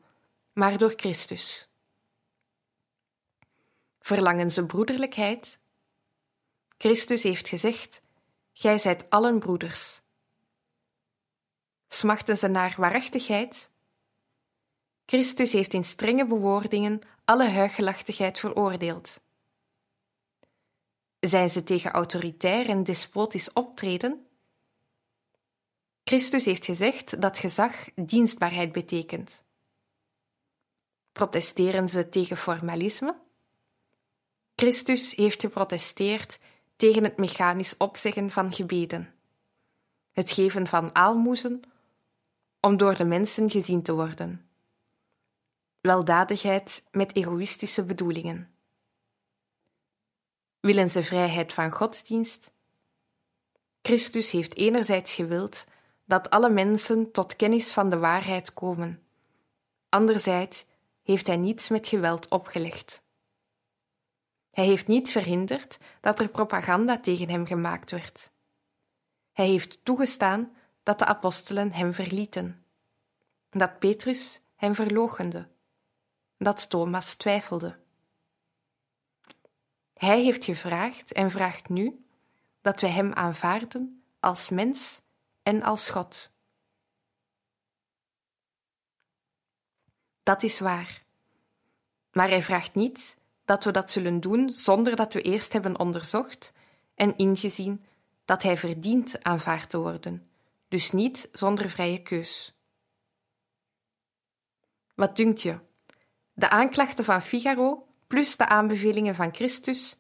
maar 0.53 0.77
door 0.77 0.93
Christus. 0.95 1.69
Verlangen 3.99 4.51
ze 4.51 4.65
broederlijkheid? 4.65 5.59
Christus 6.77 7.23
heeft 7.23 7.47
gezegd: 7.47 8.01
Gij 8.53 8.77
zijt 8.77 9.09
allen 9.09 9.39
broeders. 9.39 10.01
Smachten 11.88 12.38
ze 12.38 12.47
naar 12.47 12.75
waarachtigheid? 12.77 13.71
Christus 15.05 15.51
heeft 15.51 15.73
in 15.73 15.83
strenge 15.83 16.25
bewoordingen 16.25 17.01
alle 17.25 17.49
huichelachtigheid 17.49 18.39
veroordeeld. 18.39 19.19
Zijn 21.19 21.49
ze 21.49 21.63
tegen 21.63 21.91
autoritair 21.91 22.69
en 22.69 22.83
despotisch 22.83 23.53
optreden? 23.53 24.26
Christus 26.08 26.45
heeft 26.45 26.66
gezegd 26.66 27.22
dat 27.22 27.38
gezag 27.38 27.89
dienstbaarheid 27.95 28.72
betekent. 28.72 29.43
Protesteren 31.12 31.89
ze 31.89 32.10
tegen 32.10 32.38
formalisme? 32.38 33.20
Christus 34.55 35.16
heeft 35.16 35.41
geprotesteerd 35.41 36.39
tegen 36.76 37.03
het 37.03 37.18
mechanisch 37.18 37.78
opzeggen 37.78 38.30
van 38.30 38.53
gebeden, 38.53 39.14
het 40.12 40.32
geven 40.32 40.68
van 40.68 40.95
aalmoezen 40.95 41.62
om 42.60 42.78
door 42.78 42.95
de 42.95 43.05
mensen 43.05 43.49
gezien 43.49 43.82
te 43.82 43.93
worden 43.93 44.49
weldadigheid 45.82 46.84
met 46.91 47.16
egoïstische 47.16 47.86
bedoelingen. 47.86 48.55
Willen 50.60 50.89
ze 50.89 51.03
vrijheid 51.03 51.53
van 51.53 51.72
godsdienst? 51.72 52.53
Christus 53.82 54.32
heeft 54.32 54.55
enerzijds 54.55 55.14
gewild 55.14 55.66
dat 56.08 56.30
alle 56.30 56.49
mensen 56.49 57.12
tot 57.12 57.36
kennis 57.36 57.74
van 57.74 57.89
de 57.89 57.97
waarheid 57.97 58.53
komen, 58.53 59.03
anderzijds 59.89 60.66
heeft 61.03 61.28
hij 61.28 61.38
niets 61.38 61.70
met 61.70 61.88
geweld 61.88 62.28
opgelegd. 62.28 63.03
Hij 64.51 64.66
heeft 64.66 64.88
niet 64.88 65.12
verhinderd 65.12 65.78
dat 66.01 66.20
er 66.20 66.30
propaganda 66.30 66.99
tegen 66.99 67.30
hem 67.30 67.45
gemaakt 67.45 67.91
werd. 67.91 68.32
Hij 69.32 69.47
heeft 69.47 69.86
toegestaan 69.86 70.55
dat 70.84 70.99
de 70.99 71.05
apostelen 71.05 71.72
hem 71.72 71.93
verlieten, 71.93 72.66
dat 73.49 73.80
Petrus 73.80 74.41
hem 74.55 74.76
verloochende, 74.76 75.47
dat 76.38 76.70
Thomas 76.70 77.16
twijfelde. 77.16 77.80
Hij 79.93 80.24
heeft 80.24 80.45
gevraagd 80.45 81.12
en 81.12 81.32
vraagt 81.32 81.70
nu 81.70 82.05
dat 82.62 82.82
wij 82.82 82.91
hem 82.91 83.14
aanvaarden 83.14 84.03
als 84.20 84.49
mens 84.49 85.01
en 85.47 85.63
als 85.63 85.89
God. 85.89 86.31
Dat 90.23 90.43
is 90.43 90.59
waar. 90.59 91.03
Maar 92.11 92.29
hij 92.29 92.43
vraagt 92.43 92.75
niet 92.75 93.17
dat 93.45 93.63
we 93.63 93.71
dat 93.71 93.91
zullen 93.91 94.19
doen 94.19 94.49
zonder 94.49 94.95
dat 94.95 95.13
we 95.13 95.21
eerst 95.21 95.53
hebben 95.53 95.79
onderzocht 95.79 96.53
en 96.95 97.17
ingezien 97.17 97.85
dat 98.25 98.43
hij 98.43 98.57
verdient 98.57 99.23
aanvaard 99.23 99.69
te 99.69 99.77
worden, 99.77 100.29
dus 100.67 100.91
niet 100.91 101.29
zonder 101.31 101.69
vrije 101.69 102.01
keus. 102.01 102.53
Wat 104.95 105.15
dunkt 105.15 105.41
je? 105.41 105.59
De 106.33 106.49
aanklachten 106.49 107.05
van 107.05 107.21
Figaro 107.21 107.87
plus 108.07 108.37
de 108.37 108.47
aanbevelingen 108.47 109.15
van 109.15 109.33
Christus, 109.33 109.97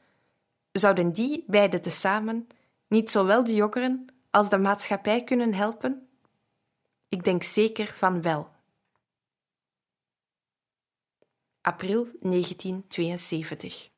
zouden 0.71 1.11
die 1.11 1.43
beide 1.47 1.79
tezamen 1.79 2.47
niet 2.87 3.11
zowel 3.11 3.43
de 3.43 3.55
jongeren 3.55 4.16
als 4.37 4.49
de 4.49 4.57
maatschappij 4.57 5.23
kunnen 5.23 5.53
helpen? 5.53 6.09
Ik 7.09 7.23
denk 7.23 7.43
zeker 7.43 7.93
van 7.93 8.21
wel. 8.21 8.49
April 11.61 12.07
1972. 12.19 13.89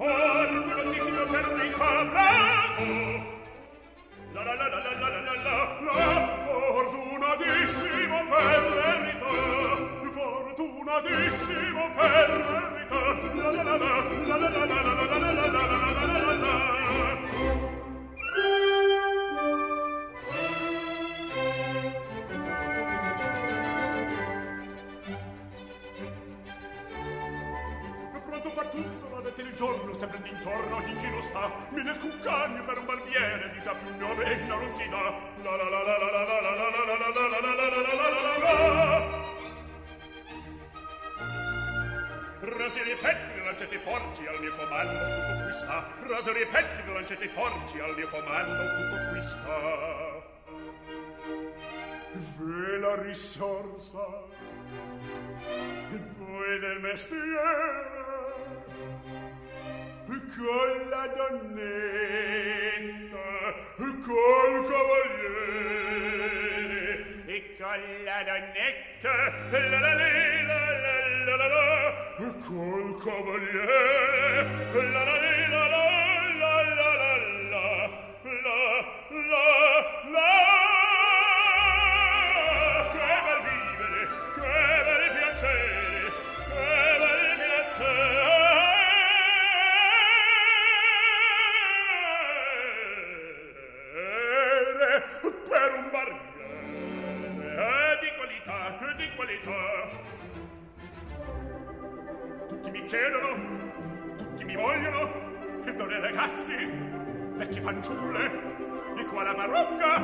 Fortissimo 0.00 1.24
per 1.24 1.46
me 1.54 1.70
fa 1.72 3.09
risorsa 53.10 54.06
voi 56.18 56.58
del 56.60 56.80
mestiere 56.80 57.88
con 60.36 60.70
la 60.90 61.04
donnetta 61.16 61.98
col 64.06 64.54
cavaliere 64.70 65.88
e 67.26 67.38
con 67.58 67.82
la 68.04 68.18
donnetta 68.28 69.14
la 69.50 69.58
la 69.58 69.80
la 69.80 69.94
la 70.46 70.58
la 71.26 71.34
la 71.36 71.48
la 71.54 71.68
col 72.46 72.90
cavaliere 73.02 74.38
la 74.72 75.02
la 75.04 75.16
la 75.50 75.66
la 75.68 75.89
di 107.60 107.66
fanciulle, 107.66 108.30
di 108.96 109.04
qua 109.04 109.22
la 109.22 109.34
marocca, 109.36 110.00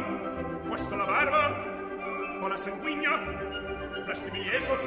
questa 0.69 0.95
la 0.95 1.05
barba, 1.05 2.39
qua 2.39 2.49
la 2.49 2.57
sanguigna, 2.57 3.19
presti 4.05 4.31
mi 4.31 4.43
lieto, 4.43 4.79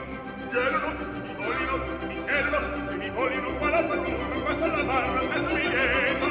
chiedono, 0.51 0.93
mi 1.23 1.33
vogliono, 1.35 1.85
mi 2.05 2.23
chiedono, 2.23 2.91
e 2.91 2.95
mi 2.95 3.09
vogliono 3.09 3.49
qua 3.57 3.69
la 3.69 3.87
fanciulla, 3.87 4.39
questa 4.43 4.67
la 4.67 4.83
barba, 4.83 5.19
questo 5.19 5.53
mi 5.53 5.67
lieto. 5.67 6.27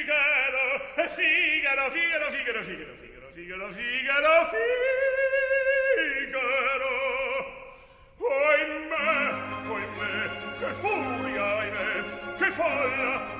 Figaro, 0.00 0.80
Figaro, 1.08 1.90
Figaro, 1.90 2.30
Figaro, 2.30 2.62
Figaro, 2.62 2.62
Figaro, 2.62 3.30
Figaro, 3.32 3.70
Figaro, 3.72 4.32
Figaro, 6.10 6.88
Oh, 8.22 8.52
in 8.60 8.70
me, 8.90 9.06
oh, 9.70 9.78
in 9.78 9.92
me, 9.98 10.12
che 10.58 10.70
furia, 10.80 11.44
ahimè, 11.58 11.90
che 12.38 12.50
folla, 12.52 13.39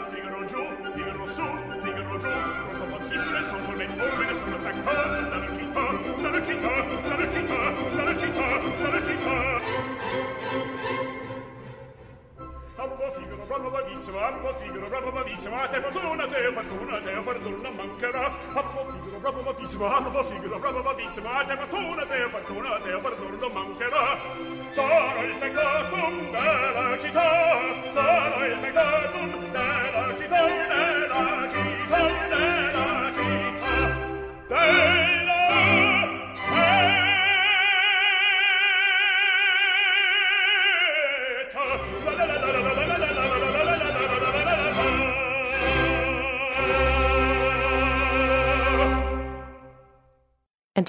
giù, 0.45 0.63
tirano 0.93 1.27
su, 1.27 1.43
tirano 1.83 2.17
giù, 2.17 2.27
pronto 2.27 2.85
prontissime 2.95 3.43
sono 3.43 3.65
col 3.65 3.75
mettormene, 3.75 4.35
sono 4.35 4.55
attaccato 4.55 5.21
dalla 5.29 5.55
città, 5.55 5.85
dalla 6.21 6.43
città, 6.43 6.83
dalla 7.07 7.29
città, 7.29 7.71
dalla 7.95 8.17
città, 8.17 8.59
dalla 8.81 9.01
città. 9.05 10.09
Arbo 12.81 13.11
figaro, 13.11 13.45
bravo 13.45 13.69
bravissimo, 13.69 14.17
arbo 14.17 14.53
figaro, 14.57 14.87
bravo 14.87 15.11
bravissimo, 15.11 15.55
a 15.55 15.67
te 15.67 15.81
fortuna, 15.81 16.27
te 16.27 16.51
fortuna, 16.51 16.99
te 17.01 17.21
fortuna 17.21 17.69
mancherà. 17.69 18.33
Arbo 18.53 18.85
figaro, 18.89 19.19
bravo 19.19 19.41
bravissimo, 19.41 19.85
arbo 19.85 20.23
figaro, 20.23 20.59
bravo 20.59 20.81
bravissimo, 20.81 21.29
te 21.45 21.57
fortuna, 21.57 22.05
te 22.05 22.29
fortuna, 22.31 22.79
te 22.79 22.99
fortuna 23.01 23.47
mancherà. 23.53 24.17
Sarò 24.71 25.23
il 25.23 25.33
fegatum 25.33 26.31
della 26.31 26.97
città, 26.99 27.29
sarò 27.93 28.45
il 28.45 28.57
fegatum 28.61 29.40